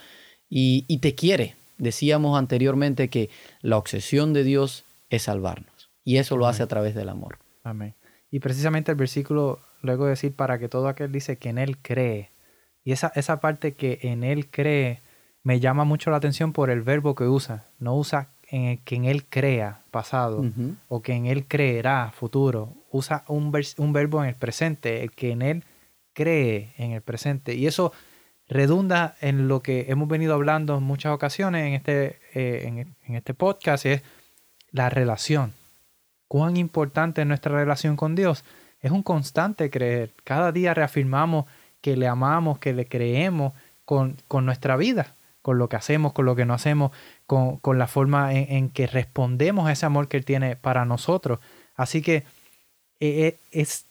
y, 0.51 0.85
y 0.87 0.99
te 0.99 1.15
quiere. 1.15 1.57
Decíamos 1.79 2.39
anteriormente 2.39 3.09
que 3.09 3.31
la 3.63 3.79
obsesión 3.79 4.35
de 4.35 4.45
Dios 4.45 4.85
es 5.09 5.23
salvarnos 5.23 5.89
y 6.05 6.19
eso 6.19 6.37
lo 6.37 6.47
hace 6.47 6.63
a 6.63 6.67
través 6.67 6.95
del 6.95 7.09
amor. 7.09 7.39
Amén. 7.65 7.95
Y 8.31 8.41
precisamente 8.41 8.91
el 8.91 8.99
versículo, 8.99 9.61
luego 9.81 10.05
de 10.05 10.11
decir, 10.11 10.37
para 10.37 10.59
que 10.59 10.69
todo 10.69 10.89
aquel 10.89 11.11
dice 11.11 11.39
que 11.39 11.49
en 11.49 11.57
Él 11.57 11.79
cree. 11.79 12.29
Y 12.85 12.93
esa, 12.93 13.11
esa 13.15 13.41
parte 13.41 13.77
que 13.77 14.01
en 14.03 14.25
Él 14.25 14.51
cree 14.51 15.01
me 15.43 15.59
llama 15.59 15.85
mucho 15.85 16.11
la 16.11 16.19
atención 16.19 16.53
por 16.53 16.69
el 16.69 16.83
verbo 16.83 17.15
que 17.15 17.25
usa. 17.25 17.65
No 17.79 17.97
usa 17.97 18.29
en 18.49 18.65
el 18.65 18.79
que 18.81 18.97
en 18.97 19.05
Él 19.05 19.25
crea, 19.27 19.83
pasado, 19.91 20.45
o 20.89 21.03
que 21.03 21.13
en 21.13 21.27
Él 21.27 21.47
creerá, 21.47 22.13
futuro. 22.13 22.75
Usa 22.91 23.25
un, 23.29 23.51
verbo 23.53 24.23
en 24.23 24.29
el 24.29 24.35
presente, 24.35 25.03
el 25.03 25.11
que 25.11 25.33
en 25.33 25.43
Él 25.43 25.65
cree 26.13 26.73
en 26.79 26.93
el 26.93 27.03
presente. 27.03 27.55
Y 27.55 27.67
eso 27.67 27.93
redunda 28.49 29.17
en 29.21 29.49
lo 29.49 29.61
que 29.61 29.87
hemos 29.89 30.09
venido 30.09 30.35
hablando 30.35 30.79
en 30.79 30.85
muchas 30.85 31.13
ocasiones 31.13 31.67
en 31.67 31.75
este, 31.75 32.19
eh, 32.35 32.63
en, 32.67 32.79
en 32.79 33.15
este 33.15 33.35
podcast, 33.35 33.87
es 33.87 34.03
la 34.71 34.91
relación. 34.91 35.53
Cuán 36.29 36.57
importante 36.57 37.23
es 37.23 37.27
nuestra 37.27 37.57
relación 37.57 37.97
con 37.97 38.15
Dios. 38.15 38.45
Es 38.81 38.91
un 38.91 39.03
constante 39.03 39.71
creer. 39.71 40.13
Cada 40.25 40.53
día 40.53 40.75
reafirmamos 40.75 41.47
que 41.81 41.97
le 41.97 42.07
amamos, 42.09 42.59
que 42.59 42.73
le 42.73 42.87
creemos 42.87 43.53
con, 43.85 44.17
con 44.29 44.45
nuestra 44.45 44.77
vida, 44.77 45.15
con 45.47 45.59
lo 45.59 45.69
que 45.69 45.77
hacemos, 45.77 46.13
con 46.13 46.25
lo 46.25 46.35
que 46.35 46.45
no 46.45 46.55
hacemos, 46.55 46.91
con, 47.25 47.59
con 47.59 47.79
la 47.79 47.87
forma 47.87 48.35
en, 48.35 48.51
en 48.51 48.69
que 48.69 48.89
respondemos 48.89 49.69
a 49.69 49.71
ese 49.71 49.87
amor 49.87 50.09
que 50.09 50.17
Él 50.17 50.25
tiene 50.25 50.57
para 50.57 50.85
nosotros. 50.85 51.39
Así 51.77 52.03
que 52.03 52.17
eh, 52.17 52.25
eh, 52.99 53.39
es, 53.53 53.87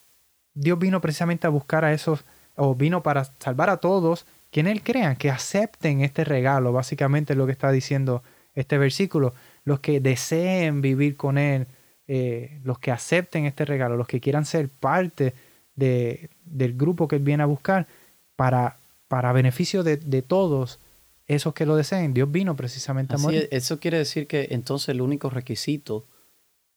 Dios 0.53 0.77
vino 0.77 0.99
precisamente 0.99 1.47
a 1.47 1.49
buscar 1.49 1.85
a 1.85 1.93
esos, 1.93 2.25
o 2.57 2.75
vino 2.75 3.03
para 3.03 3.23
salvar 3.23 3.69
a 3.69 3.77
todos 3.77 4.25
quienes 4.51 4.73
Él 4.73 4.83
crean, 4.83 5.15
que 5.15 5.31
acepten 5.31 6.01
este 6.01 6.25
regalo, 6.25 6.73
básicamente 6.73 7.31
es 7.31 7.37
lo 7.37 7.45
que 7.45 7.53
está 7.53 7.71
diciendo 7.71 8.21
este 8.53 8.77
versículo. 8.77 9.33
Los 9.63 9.79
que 9.79 10.01
deseen 10.01 10.81
vivir 10.81 11.15
con 11.15 11.37
Él, 11.37 11.67
eh, 12.09 12.59
los 12.65 12.79
que 12.79 12.91
acepten 12.91 13.45
este 13.45 13.63
regalo, 13.63 13.95
los 13.95 14.07
que 14.07 14.19
quieran 14.19 14.43
ser 14.43 14.67
parte 14.67 15.33
de, 15.77 16.29
del 16.43 16.73
grupo 16.75 17.07
que 17.07 17.15
Él 17.15 17.23
viene 17.23 17.43
a 17.43 17.45
buscar, 17.45 17.87
para, 18.35 18.75
para 19.07 19.31
beneficio 19.31 19.83
de 19.83 20.21
todos 20.21 20.79
esos 21.27 21.53
que 21.53 21.65
lo 21.65 21.75
deseen. 21.75 22.13
Dios 22.13 22.31
vino 22.31 22.55
precisamente 22.55 23.13
a 23.13 23.15
Así 23.15 23.25
morir. 23.25 23.47
es, 23.51 23.63
eso 23.63 23.79
quiere 23.79 23.97
decir 23.97 24.27
que 24.27 24.47
entonces 24.51 24.89
el 24.89 25.01
único 25.01 25.29
requisito 25.29 26.05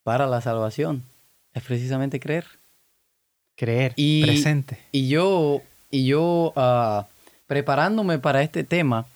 para 0.03 0.27
la 0.27 0.41
salvación 0.41 1.03
es 1.55 1.63
precisamente 1.63 2.19
creer. 2.21 2.47
Creer, 3.57 3.93
Y- 3.97 4.23
presente. 4.25 4.79
Y 4.93 5.09
yo 5.09 5.61
y 5.91 6.07
yo 6.07 6.53
ah, 6.57 7.09
preparándome 7.47 8.19
para 8.19 8.43
este 8.43 8.63
tema, 8.65 9.07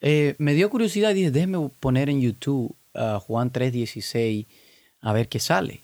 eh, 0.00 0.34
me 0.38 0.54
dio 0.54 0.70
curiosidad 0.70 1.10
y 1.10 1.14
dije, 1.14 1.30
déjeme 1.30 1.70
poner 1.80 2.08
en 2.10 2.20
YouTube 2.20 2.74
ah, 2.94 3.20
Juan 3.24 3.52
3.16 3.52 4.46
a 5.00 5.12
ver 5.12 5.28
qué 5.28 5.38
sale. 5.38 5.80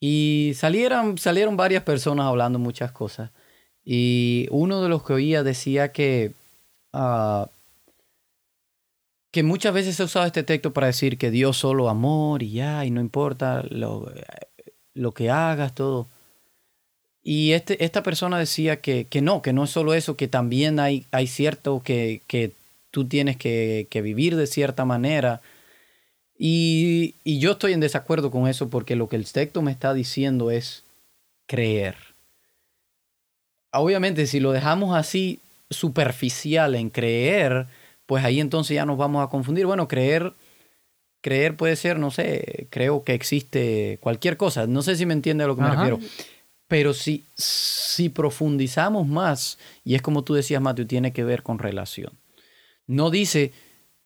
Y 0.00 0.52
salieron, 0.56 1.18
salieron 1.18 1.56
varias 1.56 1.82
personas 1.82 2.26
hablando 2.26 2.58
muchas 2.58 2.90
cosas. 2.92 3.30
Y 3.84 4.46
uno 4.50 4.82
de 4.82 4.88
los 4.88 5.02
que 5.02 5.12
oía 5.14 5.42
decía 5.42 5.92
que, 5.92 6.32
ah, 6.92 7.48
que 9.30 9.42
muchas 9.42 9.72
veces 9.72 10.00
ha 10.00 10.04
usado 10.04 10.26
este 10.26 10.42
texto 10.42 10.72
para 10.72 10.88
decir 10.88 11.18
que 11.18 11.30
Dios 11.30 11.56
solo 11.56 11.88
amor 11.88 12.42
y 12.42 12.52
ya, 12.52 12.84
y 12.84 12.90
no 12.90 13.00
importa 13.00 13.62
lo, 13.68 14.12
lo 14.94 15.12
que 15.12 15.30
hagas, 15.30 15.74
todo. 15.74 16.08
Y 17.22 17.52
este, 17.52 17.84
esta 17.84 18.02
persona 18.02 18.38
decía 18.38 18.80
que, 18.80 19.06
que, 19.06 19.20
no, 19.20 19.42
que 19.42 19.52
no 19.52 19.64
es 19.64 19.70
solo 19.70 19.94
eso, 19.94 20.16
que 20.16 20.26
también 20.26 20.80
hay, 20.80 21.06
hay 21.10 21.26
cierto 21.26 21.82
que, 21.84 22.22
que 22.26 22.52
tú 22.90 23.06
tienes 23.06 23.36
que, 23.36 23.86
que, 23.90 24.02
vivir 24.02 24.36
de 24.36 24.46
cierta 24.46 24.84
manera. 24.84 25.40
Y, 26.38 27.14
y, 27.22 27.38
yo 27.38 27.52
estoy 27.52 27.74
en 27.74 27.80
desacuerdo 27.80 28.30
con 28.30 28.48
eso 28.48 28.70
porque 28.70 28.96
lo 28.96 29.08
que 29.08 29.16
el 29.16 29.30
texto 29.30 29.60
me 29.62 29.70
está 29.70 29.92
diciendo 29.92 30.50
es 30.50 30.82
creer. 31.46 31.96
Obviamente, 33.72 34.26
si 34.26 34.40
lo 34.40 34.52
dejamos 34.52 34.96
así 34.96 35.40
superficial 35.68 36.74
en 36.74 36.88
creer, 36.90 37.66
pues 38.10 38.24
ahí 38.24 38.40
entonces 38.40 38.74
ya 38.74 38.84
nos 38.84 38.98
vamos 38.98 39.24
a 39.24 39.30
confundir. 39.30 39.66
Bueno, 39.66 39.86
creer, 39.86 40.32
creer 41.20 41.56
puede 41.56 41.76
ser, 41.76 42.00
no 42.00 42.10
sé, 42.10 42.66
creo 42.68 43.04
que 43.04 43.14
existe 43.14 43.98
cualquier 44.00 44.36
cosa. 44.36 44.66
No 44.66 44.82
sé 44.82 44.96
si 44.96 45.06
me 45.06 45.12
entiende 45.12 45.44
a 45.44 45.46
lo 45.46 45.54
que 45.54 45.62
me 45.62 45.70
refiero. 45.70 46.00
Pero 46.66 46.92
si, 46.92 47.24
si 47.36 48.08
profundizamos 48.08 49.06
más, 49.06 49.58
y 49.84 49.94
es 49.94 50.02
como 50.02 50.24
tú 50.24 50.34
decías, 50.34 50.60
Mateo, 50.60 50.88
tiene 50.88 51.12
que 51.12 51.22
ver 51.22 51.44
con 51.44 51.60
relación. 51.60 52.12
No 52.88 53.10
dice 53.10 53.52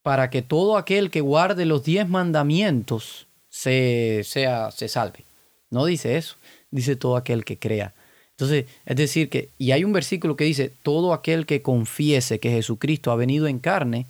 para 0.03 0.29
que 0.29 0.43
todo 0.43 0.77
aquel 0.77 1.11
que 1.11 1.23
guarde 1.23 1.65
los 1.65 1.83
diez 1.83 2.07
mandamientos 2.07 3.27
se, 3.49 4.21
sea, 4.25 4.71
se 4.71 4.89
salve. 4.89 5.25
No 5.71 5.87
dice 5.87 6.19
eso. 6.19 6.37
Dice 6.71 6.95
todo 6.95 7.17
aquel 7.17 7.47
que 7.47 7.59
crea. 7.59 7.95
Entonces, 8.45 8.71
es 8.85 8.97
decir, 8.97 9.31
que, 9.31 9.49
y 9.59 9.73
hay 9.73 9.85
un 9.85 9.93
versículo 9.93 10.37
que 10.37 10.45
dice, 10.45 10.71
todo 10.83 11.13
aquel 11.13 11.47
que 11.47 11.63
confiese 11.63 12.41
que 12.41 12.51
Jesucristo 12.51 13.11
ha 13.11 13.17
venido 13.17 13.47
en 13.47 13.59
carne, 13.59 14.07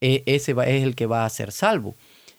e, 0.00 0.22
ese 0.26 0.52
es 0.52 0.82
el 0.82 0.94
que 0.94 1.06
va 1.06 1.24
a 1.24 1.30
ser 1.30 1.52
salvo. 1.52 1.94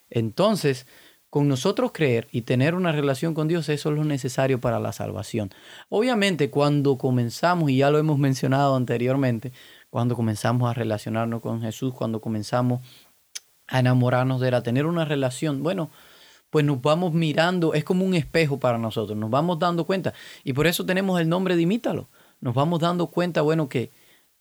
Entonces, 0.10 0.86
con 1.30 1.48
nosotros 1.48 1.92
creer 1.94 2.28
y 2.32 2.42
tener 2.42 2.76
una 2.76 2.92
relación 2.92 3.34
con 3.34 3.48
Dios, 3.48 3.70
eso 3.70 3.90
es 3.90 3.96
lo 3.96 4.04
necesario 4.04 4.60
para 4.60 4.80
la 4.80 4.92
salvación. 4.92 5.52
Obviamente, 5.88 6.50
cuando 6.50 6.98
comenzamos, 6.98 7.70
y 7.70 7.78
ya 7.78 7.90
lo 7.90 8.00
hemos 8.00 8.20
mencionado 8.20 8.76
anteriormente, 8.76 9.54
cuando 9.90 10.16
comenzamos 10.16 10.70
a 10.70 10.74
relacionarnos 10.74 11.42
con 11.42 11.62
Jesús, 11.62 11.94
cuando 11.94 12.20
comenzamos 12.20 12.82
a 13.68 13.80
enamorarnos 13.80 14.42
de 14.42 14.50
él, 14.50 14.54
a 14.56 14.64
tener 14.64 14.86
una 14.86 15.06
relación, 15.06 15.64
bueno, 15.64 15.90
pues 16.50 16.66
nos 16.66 16.82
vamos 16.82 17.14
mirando, 17.14 17.74
es 17.74 17.84
como 17.84 18.06
un 18.06 18.14
espejo 18.14 18.60
para 18.60 18.78
nosotros, 18.78 19.18
nos 19.18 19.30
vamos 19.30 19.60
dando 19.60 19.86
cuenta. 19.86 20.14
Y 20.44 20.54
por 20.54 20.68
eso 20.68 20.86
tenemos 20.86 21.20
el 21.20 21.30
nombre 21.30 21.56
de 21.56 21.64
imítalo. 21.64 22.10
Nos 22.42 22.56
vamos 22.56 22.80
dando 22.80 23.08
cuenta, 23.08 23.42
bueno, 23.42 23.70
que 23.70 23.92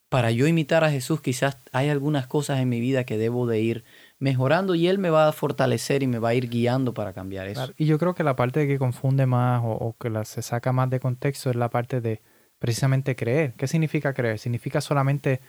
para 0.09 0.31
yo 0.31 0.47
imitar 0.47 0.85
a 0.85 0.90
Jesús 0.90 1.21
quizás 1.21 1.59
hay 1.73 1.90
algunas 1.90 2.27
cosas 2.27 2.61
en 2.61 2.68
mi 2.68 2.81
vida 2.81 3.05
que 3.05 3.18
debo 3.18 3.47
de 3.47 3.61
ir 3.61 3.85
mejorando 4.18 4.75
y 4.75 4.88
Él 4.88 4.99
me 4.99 5.11
va 5.11 5.29
a 5.29 5.33
fortalecer 5.33 6.03
y 6.03 6.07
me 6.07 6.18
va 6.18 6.31
a 6.31 6.35
ir 6.35 6.49
guiando 6.49 6.94
para 6.94 7.12
cambiar 7.12 7.47
eso. 7.47 7.73
Y 7.77 7.87
yo 7.87 7.99
creo 7.99 8.14
que 8.14 8.25
la 8.25 8.35
parte 8.35 8.66
que 8.66 8.79
confunde 8.79 9.27
más 9.27 9.61
o, 9.64 9.94
que 10.01 10.09
la, 10.09 10.25
se 10.25 10.42
saca 10.42 10.73
más 10.73 10.88
de 10.88 11.01
contexto 11.01 11.51
es 11.51 11.57
la 11.57 11.68
parte 11.68 12.01
de 12.01 12.23
precisamente 12.59 13.16
creer. 13.16 13.55
¿Qué 13.55 13.68
significa 13.68 14.14
creer? 14.14 14.38
¿Significa 14.38 14.81
solamente 14.81 15.40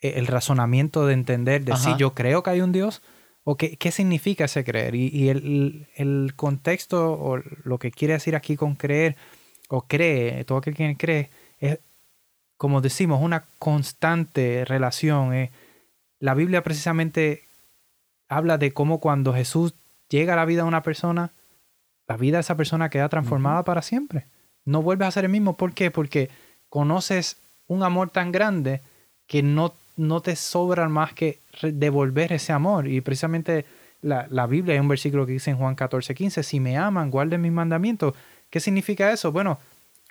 eh, 0.00 0.14
el 0.16 0.26
razonamiento 0.26 1.06
de 1.06 1.14
entender 1.14 1.64
de 1.64 1.76
si 1.76 1.96
yo 1.96 2.14
creo 2.14 2.42
que 2.42 2.50
hay 2.50 2.60
un 2.60 2.72
Dios? 2.72 3.02
¿O 3.44 3.56
qué, 3.56 3.76
qué 3.76 3.90
significa 3.92 4.46
ese 4.46 4.64
creer? 4.64 4.94
Y, 4.94 5.28
el, 5.28 5.86
el, 5.96 6.32
contexto 6.34 7.12
o 7.12 7.36
lo 7.64 7.78
que 7.78 7.90
quiere 7.90 8.14
decir 8.14 8.34
aquí 8.34 8.56
con 8.56 8.74
creer 8.74 9.16
o 9.68 9.82
cree, 9.82 10.44
todo 10.44 10.58
aquel 10.58 10.74
que 10.74 10.96
cree, 10.96 11.30
es, 11.60 11.78
como 12.56 12.80
decimos, 12.80 13.20
una 13.22 13.44
constante 13.58 14.64
relación. 14.64 15.34
Eh. 15.34 15.50
La 16.20 16.34
Biblia 16.34 16.62
precisamente 16.62 17.44
habla 18.28 18.56
de 18.56 18.72
cómo 18.72 18.98
cuando 18.98 19.34
Jesús 19.34 19.74
llega 20.08 20.32
a 20.32 20.36
la 20.36 20.46
vida 20.46 20.62
de 20.62 20.68
una 20.68 20.82
persona, 20.82 21.32
la 22.06 22.16
vida 22.16 22.38
de 22.38 22.42
esa 22.42 22.56
persona 22.56 22.88
queda 22.88 23.08
transformada 23.08 23.64
para 23.64 23.82
siempre. 23.82 24.26
No 24.64 24.80
vuelves 24.80 25.08
a 25.08 25.12
ser 25.12 25.24
el 25.24 25.30
mismo. 25.30 25.56
¿Por 25.56 25.74
qué? 25.74 25.90
Porque 25.90 26.30
conoces 26.70 27.36
un 27.66 27.82
amor 27.82 28.10
tan 28.10 28.32
grande 28.32 28.80
que 29.26 29.42
no, 29.42 29.74
no 29.96 30.20
te 30.20 30.36
sobra 30.36 30.88
más 30.88 31.12
que 31.12 31.38
devolver 31.62 32.32
ese 32.32 32.52
amor. 32.52 32.88
Y 32.88 33.00
precisamente 33.00 33.64
la, 34.02 34.26
la, 34.30 34.46
Biblia 34.46 34.74
hay 34.74 34.80
un 34.80 34.88
versículo 34.88 35.26
que 35.26 35.32
dice 35.32 35.50
en 35.50 35.56
Juan 35.56 35.74
14, 35.74 36.14
15, 36.14 36.42
si 36.42 36.60
me 36.60 36.76
aman, 36.76 37.10
guarden 37.10 37.40
mis 37.40 37.52
mandamientos. 37.52 38.14
¿Qué 38.50 38.60
significa 38.60 39.10
eso? 39.12 39.32
Bueno, 39.32 39.58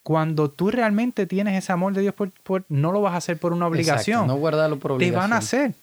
cuando 0.04 0.50
tú 0.50 0.70
realmente 0.70 1.26
tienes 1.26 1.58
ese 1.58 1.72
amor 1.72 1.94
de 1.94 2.02
Dios, 2.02 2.14
por, 2.14 2.66
no 2.70 2.92
lo 2.92 3.02
vas 3.02 3.14
a 3.14 3.18
hacer 3.18 3.38
por 3.38 3.54
una 3.54 3.68
obligación. 3.68 4.28
no 4.28 4.36
guardarlo 4.36 4.78
por 4.78 4.92
obligación. 4.92 5.14
Te 5.14 5.22
van 5.22 5.34
a 5.34 5.38
hacer. 5.38 5.74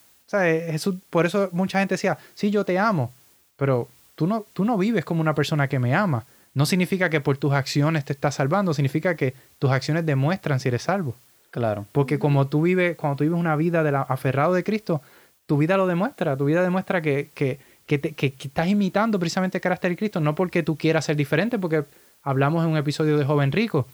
Jesús, 0.71 0.97
por 1.09 1.27
eso 1.27 1.49
mucha 1.53 1.81
gente 1.81 1.95
decía, 1.95 2.19
sí, 2.35 2.51
yo 2.51 2.65
te 2.65 2.79
amo, 2.79 3.13
pero 3.57 3.89
tú 4.15 4.27
no, 4.27 4.45
tú 4.53 4.65
no 4.65 4.79
vives 4.79 5.05
como 5.05 5.21
una 5.21 5.35
persona 5.35 5.69
que 5.69 5.79
me 5.79 5.95
ama. 5.95 6.25
No 6.55 6.67
significa 6.67 7.11
que 7.11 7.21
por 7.21 7.39
tus 7.39 7.53
acciones 7.53 8.05
te 8.05 8.13
estás 8.13 8.37
salvando, 8.37 8.75
significa 8.75 9.17
que 9.17 9.35
tus 9.59 9.71
acciones 9.71 10.07
demuestran 10.07 10.61
si 10.61 10.69
eres 10.69 10.83
salvo. 10.83 11.17
Claro. 11.51 11.87
Porque 11.93 12.19
como 12.19 12.49
tú 12.49 12.63
vives, 12.63 12.97
cuando 12.97 13.17
tú 13.17 13.25
vives 13.25 13.39
una 13.39 13.57
vida 13.57 13.83
de 13.83 13.93
la, 13.93 14.03
aferrado 14.03 14.55
de 14.55 14.65
Cristo, 14.65 15.03
tu 15.47 15.57
vida 15.57 15.77
lo 15.77 15.87
demuestra, 15.87 16.37
tu 16.37 16.45
vida 16.45 16.63
demuestra 16.63 17.03
que, 17.03 17.31
que, 17.35 17.59
que, 17.87 18.35
estás 18.39 18.69
imitando 18.69 19.19
precisamente 19.19 19.59
el 19.59 19.63
carácter 19.63 19.91
de 19.91 19.97
Cristo, 19.97 20.21
no 20.21 20.35
porque 20.37 20.63
tú 20.63 20.77
quieras 20.77 21.05
ser 21.05 21.17
diferente, 21.17 21.59
porque 21.59 21.85
hablamos 22.23 22.65
en 22.65 22.71
un 22.71 22.77
episodio 22.77 23.19
de 23.19 23.25
Joven 23.25 23.51
Rico, 23.51 23.89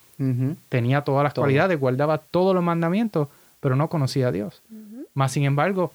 tenía 0.68 1.02
todas 1.02 1.24
las 1.24 1.32
cualidades, 1.32 1.80
guardaba 1.80 2.18
todos 2.18 2.54
los 2.54 2.62
mandamientos, 2.62 3.28
pero 3.60 3.74
no 3.74 3.88
conocía 3.88 4.28
a 4.28 4.32
Dios. 4.32 4.62
Más 5.14 5.32
sin 5.32 5.44
embargo, 5.44 5.92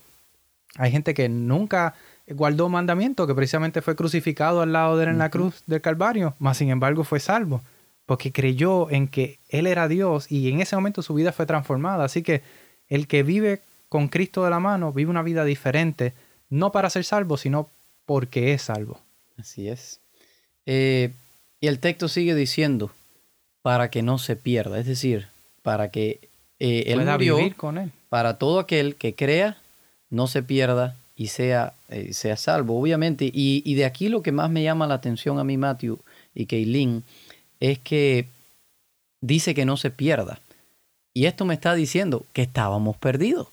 hay 0.77 0.91
gente 0.91 1.13
que 1.13 1.29
nunca 1.29 1.93
guardó 2.27 2.69
mandamiento, 2.69 3.27
que 3.27 3.35
precisamente 3.35 3.81
fue 3.81 3.95
crucificado 3.95 4.61
al 4.61 4.73
lado 4.73 4.97
de 4.97 5.03
él 5.03 5.09
en 5.09 5.17
la 5.19 5.29
cruz 5.29 5.63
del 5.67 5.81
Calvario, 5.81 6.33
mas 6.39 6.57
sin 6.57 6.69
embargo 6.69 7.03
fue 7.03 7.19
salvo, 7.19 7.61
porque 8.05 8.31
creyó 8.31 8.89
en 8.89 9.07
que 9.07 9.39
Él 9.49 9.67
era 9.67 9.87
Dios 9.87 10.31
y 10.31 10.49
en 10.49 10.61
ese 10.61 10.75
momento 10.75 11.01
su 11.01 11.13
vida 11.13 11.31
fue 11.31 11.45
transformada. 11.45 12.05
Así 12.05 12.23
que 12.23 12.41
el 12.87 13.07
que 13.07 13.23
vive 13.23 13.61
con 13.89 14.07
Cristo 14.07 14.43
de 14.43 14.49
la 14.49 14.59
mano 14.59 14.93
vive 14.93 15.11
una 15.11 15.23
vida 15.23 15.45
diferente, 15.45 16.13
no 16.49 16.71
para 16.71 16.89
ser 16.89 17.03
salvo, 17.03 17.37
sino 17.37 17.69
porque 18.05 18.53
es 18.53 18.63
salvo. 18.63 18.99
Así 19.37 19.67
es. 19.69 20.01
Eh, 20.65 21.13
y 21.59 21.67
el 21.67 21.79
texto 21.79 22.07
sigue 22.07 22.35
diciendo, 22.35 22.91
para 23.61 23.89
que 23.89 24.01
no 24.01 24.17
se 24.17 24.35
pierda, 24.35 24.79
es 24.79 24.85
decir, 24.85 25.27
para 25.61 25.91
que 25.91 26.19
eh, 26.59 26.83
Él 26.87 27.05
murió 27.05 27.37
vivir 27.37 27.55
con 27.55 27.77
él. 27.77 27.91
para 28.09 28.37
todo 28.37 28.59
aquel 28.59 28.95
que 28.95 29.15
crea 29.15 29.57
no 30.09 30.27
se 30.27 30.43
pierda 30.43 30.95
y 31.15 31.27
sea, 31.27 31.73
eh, 31.89 32.13
sea 32.13 32.35
salvo, 32.35 32.79
obviamente. 32.79 33.29
Y, 33.31 33.73
de 33.75 33.85
aquí 33.85 34.09
lo 34.09 34.21
que 34.23 34.31
más 34.31 34.49
me 34.49 34.63
llama 34.63 34.87
la 34.87 34.95
atención 34.95 35.39
a 35.39 35.43
mí, 35.43 35.57
Matthew 35.57 35.99
y 36.33 36.45
Kaylin, 36.47 37.03
es 37.61 37.79
que 37.79 38.27
dice 39.21 39.53
que 39.53 39.65
no 39.65 39.77
se 39.77 39.91
pierda. 39.91 40.41
Y 41.13 41.25
esto 41.25 41.45
me 41.45 41.53
está 41.53 41.73
diciendo 41.73 42.25
que 42.33 42.41
estábamos 42.41 42.97
perdidos. 42.97 43.47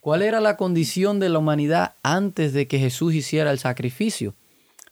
¿Cuál 0.00 0.22
era 0.22 0.40
la 0.40 0.56
condición 0.56 1.20
de 1.20 1.28
la 1.28 1.38
humanidad 1.38 1.92
antes 2.02 2.54
de 2.54 2.66
que 2.66 2.78
Jesús 2.78 3.12
hiciera 3.14 3.50
el 3.50 3.58
sacrificio? 3.58 4.34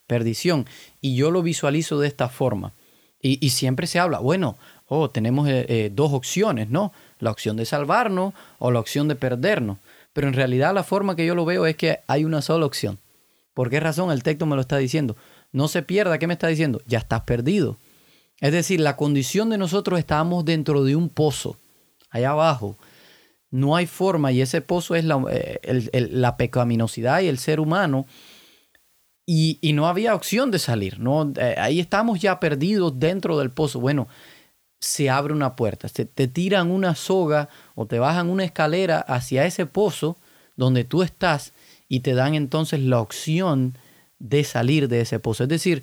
Perdición. 0.06 0.66
Y 1.00 1.16
yo 1.16 1.30
lo 1.30 1.42
visualizo 1.42 1.98
de 1.98 2.08
esta 2.08 2.28
forma. 2.28 2.72
Y, 3.20 3.50
siempre 3.50 3.88
se 3.88 3.98
habla, 3.98 4.20
bueno, 4.20 4.56
oh, 4.86 5.10
tenemos 5.10 5.48
eh, 5.48 5.66
eh, 5.68 5.90
dos 5.92 6.12
opciones, 6.12 6.70
¿no? 6.70 6.92
La 7.18 7.32
opción 7.32 7.56
de 7.56 7.64
salvarnos 7.64 8.32
o 8.60 8.70
la 8.70 8.78
opción 8.78 9.08
de 9.08 9.16
perdernos. 9.16 9.78
Pero 10.12 10.28
en 10.28 10.34
realidad 10.34 10.72
la 10.72 10.84
forma 10.84 11.16
que 11.16 11.26
yo 11.26 11.34
lo 11.34 11.44
veo 11.44 11.66
es 11.66 11.76
que 11.76 11.98
hay 12.06 12.24
una 12.24 12.42
sola 12.42 12.64
opción. 12.64 12.98
¿Por 13.54 13.70
qué 13.70 13.80
razón? 13.80 14.12
El 14.12 14.22
texto 14.22 14.46
me 14.46 14.54
lo 14.54 14.60
está 14.60 14.76
diciendo. 14.76 15.16
No 15.52 15.66
se 15.66 15.82
pierda, 15.82 16.18
¿qué 16.18 16.28
me 16.28 16.34
está 16.34 16.46
diciendo? 16.46 16.80
Ya 16.86 16.98
estás 16.98 17.22
perdido. 17.22 17.76
Es 18.40 18.52
decir, 18.52 18.80
la 18.80 18.96
condición 18.96 19.50
de 19.50 19.58
nosotros 19.58 19.98
estábamos 19.98 20.44
dentro 20.44 20.84
de 20.84 20.94
un 20.94 21.08
pozo, 21.08 21.56
allá 22.10 22.30
abajo. 22.30 22.76
No 23.50 23.76
hay 23.76 23.86
forma, 23.86 24.30
y 24.30 24.40
ese 24.42 24.60
pozo 24.60 24.94
es 24.94 25.04
la, 25.04 25.22
eh, 25.30 26.32
pecaminosidad 26.36 27.20
y 27.20 27.28
el 27.28 27.38
ser 27.38 27.60
humano. 27.60 28.06
Y, 29.26 29.58
no 29.74 29.86
había 29.88 30.14
opción 30.14 30.50
de 30.50 30.58
salir. 30.58 31.00
¿no? 31.00 31.32
Eh, 31.36 31.54
ahí 31.58 31.80
estamos 31.80 32.20
ya 32.20 32.40
perdidos 32.40 32.98
dentro 32.98 33.38
del 33.38 33.50
pozo. 33.50 33.80
Bueno, 33.80 34.08
se 34.80 35.10
abre 35.10 35.34
una 35.34 35.56
puerta, 35.56 35.88
te, 35.88 36.04
te 36.04 36.28
tiran 36.28 36.70
una 36.70 36.94
soga 36.94 37.48
o 37.74 37.86
te 37.86 37.98
bajan 37.98 38.30
una 38.30 38.44
escalera 38.44 39.00
hacia 39.00 39.44
ese 39.44 39.66
pozo 39.66 40.16
donde 40.56 40.84
tú 40.84 41.02
estás 41.02 41.52
y 41.88 42.00
te 42.00 42.14
dan 42.14 42.34
entonces 42.34 42.80
la 42.80 43.00
opción 43.00 43.76
de 44.18 44.44
salir 44.44 44.88
de 44.88 45.00
ese 45.00 45.18
pozo. 45.18 45.44
Es 45.44 45.48
decir, 45.48 45.82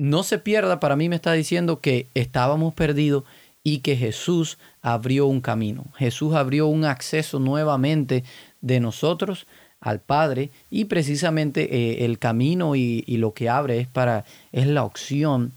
no 0.00 0.22
se 0.22 0.38
pierda, 0.38 0.80
para 0.80 0.96
mí 0.96 1.10
me 1.10 1.16
está 1.16 1.34
diciendo 1.34 1.80
que 1.80 2.06
estábamos 2.14 2.72
perdidos 2.72 3.24
y 3.62 3.80
que 3.80 3.96
Jesús 3.96 4.56
abrió 4.80 5.26
un 5.26 5.42
camino. 5.42 5.84
Jesús 5.98 6.34
abrió 6.34 6.68
un 6.68 6.86
acceso 6.86 7.38
nuevamente 7.38 8.24
de 8.62 8.80
nosotros 8.80 9.46
al 9.78 10.00
Padre 10.00 10.48
y 10.70 10.86
precisamente 10.86 11.68
eh, 11.76 12.06
el 12.06 12.18
camino 12.18 12.76
y, 12.76 13.04
y, 13.06 13.18
lo 13.18 13.34
que 13.34 13.50
abre 13.50 13.78
es 13.78 13.88
para 13.88 14.24
es 14.52 14.66
la 14.66 14.84
opción 14.84 15.52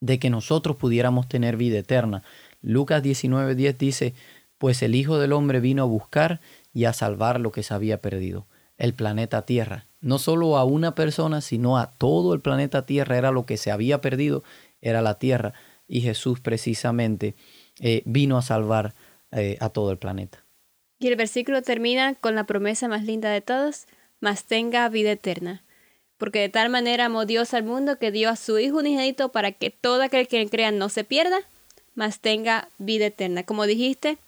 de 0.00 0.20
que 0.20 0.30
nosotros 0.30 0.76
pudiéramos 0.76 1.28
tener 1.28 1.56
vida 1.56 1.78
eterna. 1.78 2.22
Lucas 2.62 3.02
19:10 3.02 3.76
dice, 3.76 4.14
pues 4.58 4.82
el 4.82 4.94
Hijo 4.94 5.18
del 5.18 5.32
Hombre 5.32 5.58
vino 5.58 5.82
a 5.82 5.86
buscar 5.86 6.40
y 6.72 6.84
a 6.84 6.92
salvar 6.92 7.40
lo 7.40 7.50
que 7.50 7.64
se 7.64 7.74
había 7.74 7.98
perdido, 7.98 8.46
el 8.78 8.94
planeta 8.94 9.46
Tierra. 9.46 9.86
No 10.00 10.18
solo 10.18 10.56
a 10.56 10.64
una 10.64 10.94
persona, 10.94 11.40
sino 11.40 11.78
a 11.78 11.90
todo 11.92 12.34
el 12.34 12.40
planeta 12.40 12.86
Tierra 12.86 13.16
era 13.16 13.30
lo 13.30 13.46
que 13.46 13.56
se 13.56 13.70
había 13.70 14.00
perdido, 14.00 14.44
era 14.80 15.02
la 15.02 15.18
Tierra. 15.18 15.54
Y 15.86 16.00
Jesús 16.00 16.40
precisamente 16.40 17.34
eh, 17.80 18.02
vino 18.04 18.36
a 18.36 18.42
salvar 18.42 18.94
eh, 19.32 19.56
a 19.60 19.68
todo 19.68 19.90
el 19.90 19.98
planeta. 19.98 20.44
Y 20.98 21.08
el 21.08 21.16
versículo 21.16 21.62
termina 21.62 22.14
con 22.14 22.34
la 22.34 22.44
promesa 22.44 22.88
más 22.88 23.04
linda 23.04 23.30
de 23.30 23.40
todos, 23.40 23.86
mas 24.20 24.44
tenga 24.44 24.88
vida 24.88 25.12
eterna. 25.12 25.64
Porque 26.16 26.40
de 26.40 26.48
tal 26.48 26.70
manera 26.70 27.06
amó 27.06 27.26
Dios 27.26 27.52
al 27.54 27.64
mundo 27.64 27.98
que 27.98 28.12
dio 28.12 28.30
a 28.30 28.36
su 28.36 28.58
Hijo 28.58 28.78
unigénito 28.78 29.30
para 29.30 29.52
que 29.52 29.70
todo 29.70 30.02
aquel 30.02 30.28
que 30.28 30.48
crea 30.48 30.70
no 30.70 30.88
se 30.88 31.04
pierda, 31.04 31.38
mas 31.94 32.20
tenga 32.20 32.68
vida 32.78 33.06
eterna. 33.06 33.42
Como 33.42 33.66
dijiste, 33.66 34.18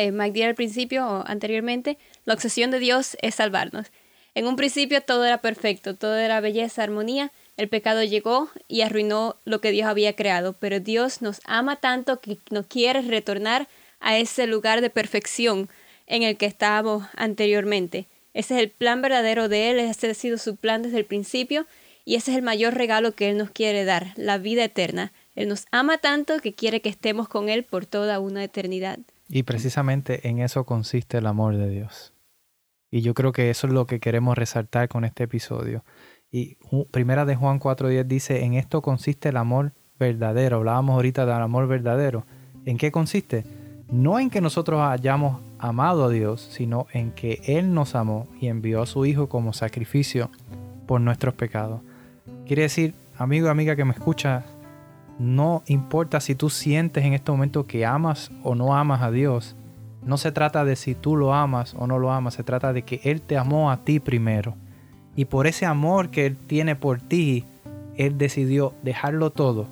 eh, 0.00 0.44
al 0.44 0.54
principio 0.54 1.06
o 1.06 1.24
anteriormente, 1.26 1.98
la 2.24 2.34
obsesión 2.34 2.70
de 2.70 2.78
Dios 2.78 3.16
es 3.20 3.36
salvarnos. 3.36 3.88
En 4.34 4.46
un 4.46 4.56
principio 4.56 5.02
todo 5.02 5.24
era 5.24 5.38
perfecto, 5.38 5.94
todo 5.94 6.16
era 6.16 6.40
belleza, 6.40 6.82
armonía. 6.82 7.32
El 7.58 7.68
pecado 7.68 8.02
llegó 8.02 8.48
y 8.66 8.80
arruinó 8.80 9.36
lo 9.44 9.60
que 9.60 9.72
Dios 9.72 9.86
había 9.86 10.16
creado, 10.16 10.54
pero 10.54 10.80
Dios 10.80 11.20
nos 11.20 11.40
ama 11.44 11.76
tanto 11.76 12.20
que 12.20 12.38
nos 12.50 12.66
quiere 12.66 13.02
retornar 13.02 13.68
a 14.00 14.16
ese 14.16 14.46
lugar 14.46 14.80
de 14.80 14.88
perfección 14.88 15.68
en 16.06 16.22
el 16.22 16.36
que 16.38 16.46
estábamos 16.46 17.04
anteriormente. 17.14 18.06
Ese 18.32 18.54
es 18.54 18.62
el 18.62 18.70
plan 18.70 19.02
verdadero 19.02 19.48
de 19.48 19.70
Él, 19.70 19.78
ese 19.78 20.10
ha 20.10 20.14
sido 20.14 20.38
su 20.38 20.56
plan 20.56 20.82
desde 20.82 20.98
el 20.98 21.04
principio 21.04 21.66
y 22.04 22.14
ese 22.14 22.30
es 22.30 22.38
el 22.38 22.42
mayor 22.42 22.74
regalo 22.74 23.12
que 23.12 23.28
Él 23.28 23.36
nos 23.36 23.50
quiere 23.50 23.84
dar, 23.84 24.12
la 24.16 24.38
vida 24.38 24.64
eterna. 24.64 25.12
Él 25.34 25.48
nos 25.48 25.66
ama 25.70 25.98
tanto 25.98 26.38
que 26.40 26.54
quiere 26.54 26.80
que 26.80 26.88
estemos 26.88 27.28
con 27.28 27.48
Él 27.48 27.64
por 27.64 27.84
toda 27.84 28.18
una 28.18 28.42
eternidad. 28.42 28.98
Y 29.34 29.44
precisamente 29.44 30.28
en 30.28 30.40
eso 30.40 30.66
consiste 30.66 31.16
el 31.16 31.26
amor 31.26 31.56
de 31.56 31.70
Dios. 31.70 32.12
Y 32.90 33.00
yo 33.00 33.14
creo 33.14 33.32
que 33.32 33.48
eso 33.48 33.66
es 33.66 33.72
lo 33.72 33.86
que 33.86 33.98
queremos 33.98 34.36
resaltar 34.36 34.90
con 34.90 35.06
este 35.06 35.24
episodio. 35.24 35.86
Y 36.30 36.58
primera 36.90 37.24
de 37.24 37.34
Juan 37.34 37.58
4.10 37.58 38.04
dice, 38.04 38.44
en 38.44 38.52
esto 38.52 38.82
consiste 38.82 39.30
el 39.30 39.38
amor 39.38 39.72
verdadero. 39.98 40.58
Hablábamos 40.58 40.96
ahorita 40.96 41.24
del 41.24 41.40
amor 41.40 41.66
verdadero. 41.66 42.26
¿En 42.66 42.76
qué 42.76 42.92
consiste? 42.92 43.46
No 43.90 44.20
en 44.20 44.28
que 44.28 44.42
nosotros 44.42 44.82
hayamos 44.82 45.40
amado 45.58 46.04
a 46.04 46.10
Dios, 46.10 46.46
sino 46.52 46.86
en 46.92 47.12
que 47.12 47.40
Él 47.46 47.72
nos 47.72 47.94
amó 47.94 48.28
y 48.38 48.48
envió 48.48 48.82
a 48.82 48.86
su 48.86 49.06
Hijo 49.06 49.30
como 49.30 49.54
sacrificio 49.54 50.30
por 50.86 51.00
nuestros 51.00 51.32
pecados. 51.32 51.80
Quiere 52.46 52.62
decir, 52.64 52.92
amigo 53.16 53.46
y 53.46 53.50
amiga 53.50 53.76
que 53.76 53.86
me 53.86 53.92
escucha, 53.92 54.44
no 55.18 55.62
importa 55.66 56.20
si 56.20 56.34
tú 56.34 56.50
sientes 56.50 57.04
en 57.04 57.12
este 57.12 57.30
momento 57.30 57.66
que 57.66 57.86
amas 57.86 58.30
o 58.42 58.54
no 58.54 58.74
amas 58.74 59.02
a 59.02 59.10
Dios. 59.10 59.56
No 60.04 60.16
se 60.16 60.32
trata 60.32 60.64
de 60.64 60.76
si 60.76 60.94
tú 60.94 61.16
lo 61.16 61.32
amas 61.34 61.74
o 61.78 61.86
no 61.86 61.98
lo 61.98 62.12
amas, 62.12 62.34
se 62.34 62.42
trata 62.42 62.72
de 62.72 62.82
que 62.82 63.00
Él 63.04 63.22
te 63.22 63.36
amó 63.36 63.70
a 63.70 63.84
ti 63.84 64.00
primero. 64.00 64.54
Y 65.14 65.26
por 65.26 65.46
ese 65.46 65.66
amor 65.66 66.10
que 66.10 66.26
Él 66.26 66.36
tiene 66.36 66.74
por 66.74 67.00
ti, 67.00 67.44
Él 67.96 68.18
decidió 68.18 68.74
dejarlo 68.82 69.30
todo, 69.30 69.66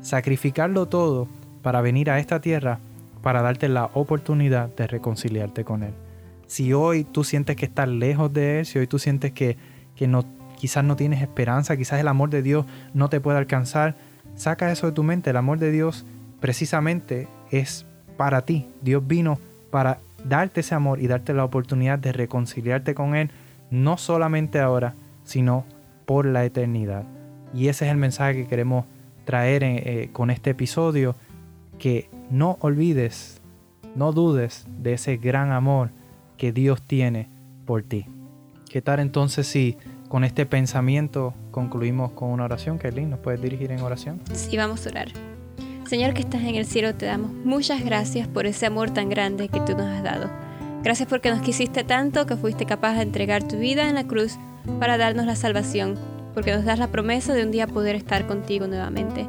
sacrificarlo 0.00 0.86
todo 0.86 1.28
para 1.62 1.80
venir 1.80 2.10
a 2.10 2.18
esta 2.18 2.40
tierra 2.40 2.78
para 3.22 3.42
darte 3.42 3.68
la 3.68 3.90
oportunidad 3.92 4.68
de 4.76 4.86
reconciliarte 4.86 5.64
con 5.64 5.82
Él. 5.82 5.92
Si 6.46 6.72
hoy 6.72 7.02
tú 7.02 7.24
sientes 7.24 7.56
que 7.56 7.66
estás 7.66 7.88
lejos 7.88 8.32
de 8.32 8.60
Él, 8.60 8.66
si 8.66 8.78
hoy 8.78 8.86
tú 8.86 9.00
sientes 9.00 9.32
que, 9.32 9.56
que 9.96 10.06
no, 10.06 10.24
quizás 10.56 10.84
no 10.84 10.94
tienes 10.94 11.20
esperanza, 11.22 11.76
quizás 11.76 11.98
el 11.98 12.06
amor 12.06 12.30
de 12.30 12.42
Dios 12.42 12.66
no 12.94 13.08
te 13.08 13.20
puede 13.20 13.38
alcanzar, 13.38 13.96
Saca 14.36 14.70
eso 14.70 14.86
de 14.86 14.92
tu 14.92 15.02
mente. 15.02 15.30
El 15.30 15.36
amor 15.36 15.58
de 15.58 15.70
Dios 15.70 16.04
precisamente 16.40 17.26
es 17.50 17.86
para 18.16 18.42
ti. 18.42 18.68
Dios 18.82 19.06
vino 19.06 19.38
para 19.70 19.98
darte 20.24 20.60
ese 20.60 20.74
amor 20.74 21.00
y 21.00 21.06
darte 21.06 21.32
la 21.32 21.44
oportunidad 21.44 21.98
de 21.98 22.12
reconciliarte 22.12 22.94
con 22.94 23.14
Él, 23.14 23.30
no 23.70 23.96
solamente 23.96 24.60
ahora, 24.60 24.94
sino 25.24 25.64
por 26.04 26.26
la 26.26 26.44
eternidad. 26.44 27.04
Y 27.54 27.68
ese 27.68 27.86
es 27.86 27.90
el 27.90 27.96
mensaje 27.96 28.34
que 28.34 28.48
queremos 28.48 28.84
traer 29.24 29.62
eh, 29.64 30.10
con 30.12 30.30
este 30.30 30.50
episodio, 30.50 31.14
que 31.78 32.08
no 32.30 32.58
olvides, 32.60 33.40
no 33.94 34.12
dudes 34.12 34.66
de 34.82 34.94
ese 34.94 35.16
gran 35.16 35.52
amor 35.52 35.90
que 36.36 36.52
Dios 36.52 36.82
tiene 36.82 37.28
por 37.64 37.82
ti. 37.82 38.06
¿Qué 38.68 38.82
tal 38.82 39.00
entonces 39.00 39.46
si 39.46 39.76
con 40.08 40.22
este 40.24 40.46
pensamiento 40.46 41.34
concluimos 41.56 42.12
con 42.12 42.28
una 42.28 42.44
oración. 42.44 42.78
Kelly, 42.78 43.06
¿nos 43.06 43.18
puedes 43.18 43.40
dirigir 43.40 43.72
en 43.72 43.80
oración? 43.80 44.20
Sí, 44.34 44.58
vamos 44.58 44.86
a 44.86 44.90
orar. 44.90 45.08
Señor 45.88 46.12
que 46.12 46.20
estás 46.20 46.42
en 46.42 46.54
el 46.54 46.66
cielo, 46.66 46.94
te 46.94 47.06
damos 47.06 47.32
muchas 47.32 47.82
gracias 47.82 48.28
por 48.28 48.44
ese 48.44 48.66
amor 48.66 48.90
tan 48.90 49.08
grande 49.08 49.48
que 49.48 49.60
tú 49.60 49.72
nos 49.72 49.86
has 49.86 50.02
dado. 50.02 50.28
Gracias 50.82 51.08
porque 51.08 51.30
nos 51.30 51.40
quisiste 51.40 51.82
tanto 51.82 52.26
que 52.26 52.36
fuiste 52.36 52.66
capaz 52.66 52.96
de 52.96 53.02
entregar 53.04 53.42
tu 53.48 53.56
vida 53.56 53.88
en 53.88 53.94
la 53.94 54.04
cruz 54.04 54.36
para 54.78 54.98
darnos 54.98 55.24
la 55.24 55.34
salvación, 55.34 55.98
porque 56.34 56.54
nos 56.54 56.66
das 56.66 56.78
la 56.78 56.88
promesa 56.88 57.32
de 57.32 57.42
un 57.42 57.52
día 57.52 57.66
poder 57.66 57.96
estar 57.96 58.26
contigo 58.26 58.66
nuevamente. 58.66 59.26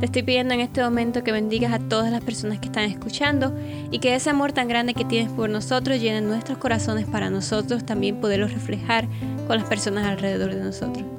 Te 0.00 0.04
estoy 0.04 0.22
pidiendo 0.22 0.52
en 0.52 0.60
este 0.60 0.82
momento 0.82 1.24
que 1.24 1.32
bendigas 1.32 1.72
a 1.72 1.78
todas 1.78 2.12
las 2.12 2.22
personas 2.22 2.58
que 2.58 2.66
están 2.66 2.84
escuchando 2.84 3.56
y 3.90 4.00
que 4.00 4.14
ese 4.14 4.28
amor 4.28 4.52
tan 4.52 4.68
grande 4.68 4.92
que 4.92 5.06
tienes 5.06 5.32
por 5.32 5.48
nosotros 5.48 5.98
llene 5.98 6.20
nuestros 6.20 6.58
corazones 6.58 7.06
para 7.06 7.30
nosotros 7.30 7.86
también 7.86 8.20
poderlo 8.20 8.48
reflejar 8.48 9.08
con 9.46 9.56
las 9.56 9.66
personas 9.66 10.04
alrededor 10.04 10.54
de 10.54 10.62
nosotros. 10.62 11.13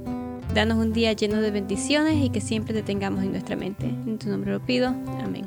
Danos 0.56 0.78
un 0.78 0.94
día 0.94 1.12
lleno 1.12 1.42
de 1.42 1.52
bendiciones 1.52 2.16
y 2.24 2.30
que 2.30 2.40
siempre 2.40 2.74
te 2.74 2.82
tengamos 2.82 3.22
en 3.22 3.32
nuestra 3.32 3.58
mente. 3.58 3.88
En 3.88 4.18
tu 4.18 4.30
nombre 4.30 4.54
lo 4.54 4.62
pido. 4.62 4.88
Amén. 5.22 5.46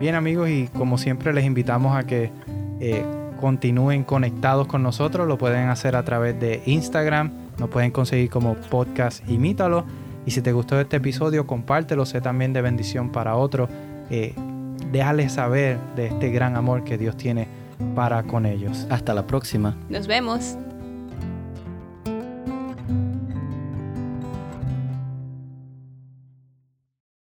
Bien 0.00 0.16
amigos 0.16 0.50
y 0.50 0.66
como 0.66 0.98
siempre 0.98 1.32
les 1.32 1.44
invitamos 1.44 1.96
a 1.96 2.02
que 2.02 2.32
eh, 2.80 3.04
continúen 3.40 4.02
conectados 4.02 4.66
con 4.66 4.82
nosotros. 4.82 5.28
Lo 5.28 5.38
pueden 5.38 5.68
hacer 5.68 5.94
a 5.94 6.04
través 6.04 6.40
de 6.40 6.60
Instagram. 6.66 7.30
Nos 7.56 7.68
pueden 7.68 7.92
conseguir 7.92 8.30
como 8.30 8.56
podcast 8.56 9.22
Imítalo 9.30 9.84
y 10.26 10.32
si 10.32 10.42
te 10.42 10.50
gustó 10.50 10.80
este 10.80 10.96
episodio, 10.96 11.46
compártelo, 11.46 12.04
sé 12.04 12.20
también 12.20 12.52
de 12.52 12.62
bendición 12.62 13.12
para 13.12 13.36
otros. 13.36 13.70
Eh, 14.10 14.34
déjales 14.90 15.34
saber 15.34 15.78
de 15.94 16.08
este 16.08 16.30
gran 16.30 16.56
amor 16.56 16.82
que 16.82 16.98
Dios 16.98 17.16
tiene 17.16 17.46
para 17.94 18.24
con 18.24 18.44
ellos. 18.44 18.88
Hasta 18.90 19.14
la 19.14 19.28
próxima. 19.28 19.76
Nos 19.88 20.08
vemos. 20.08 20.56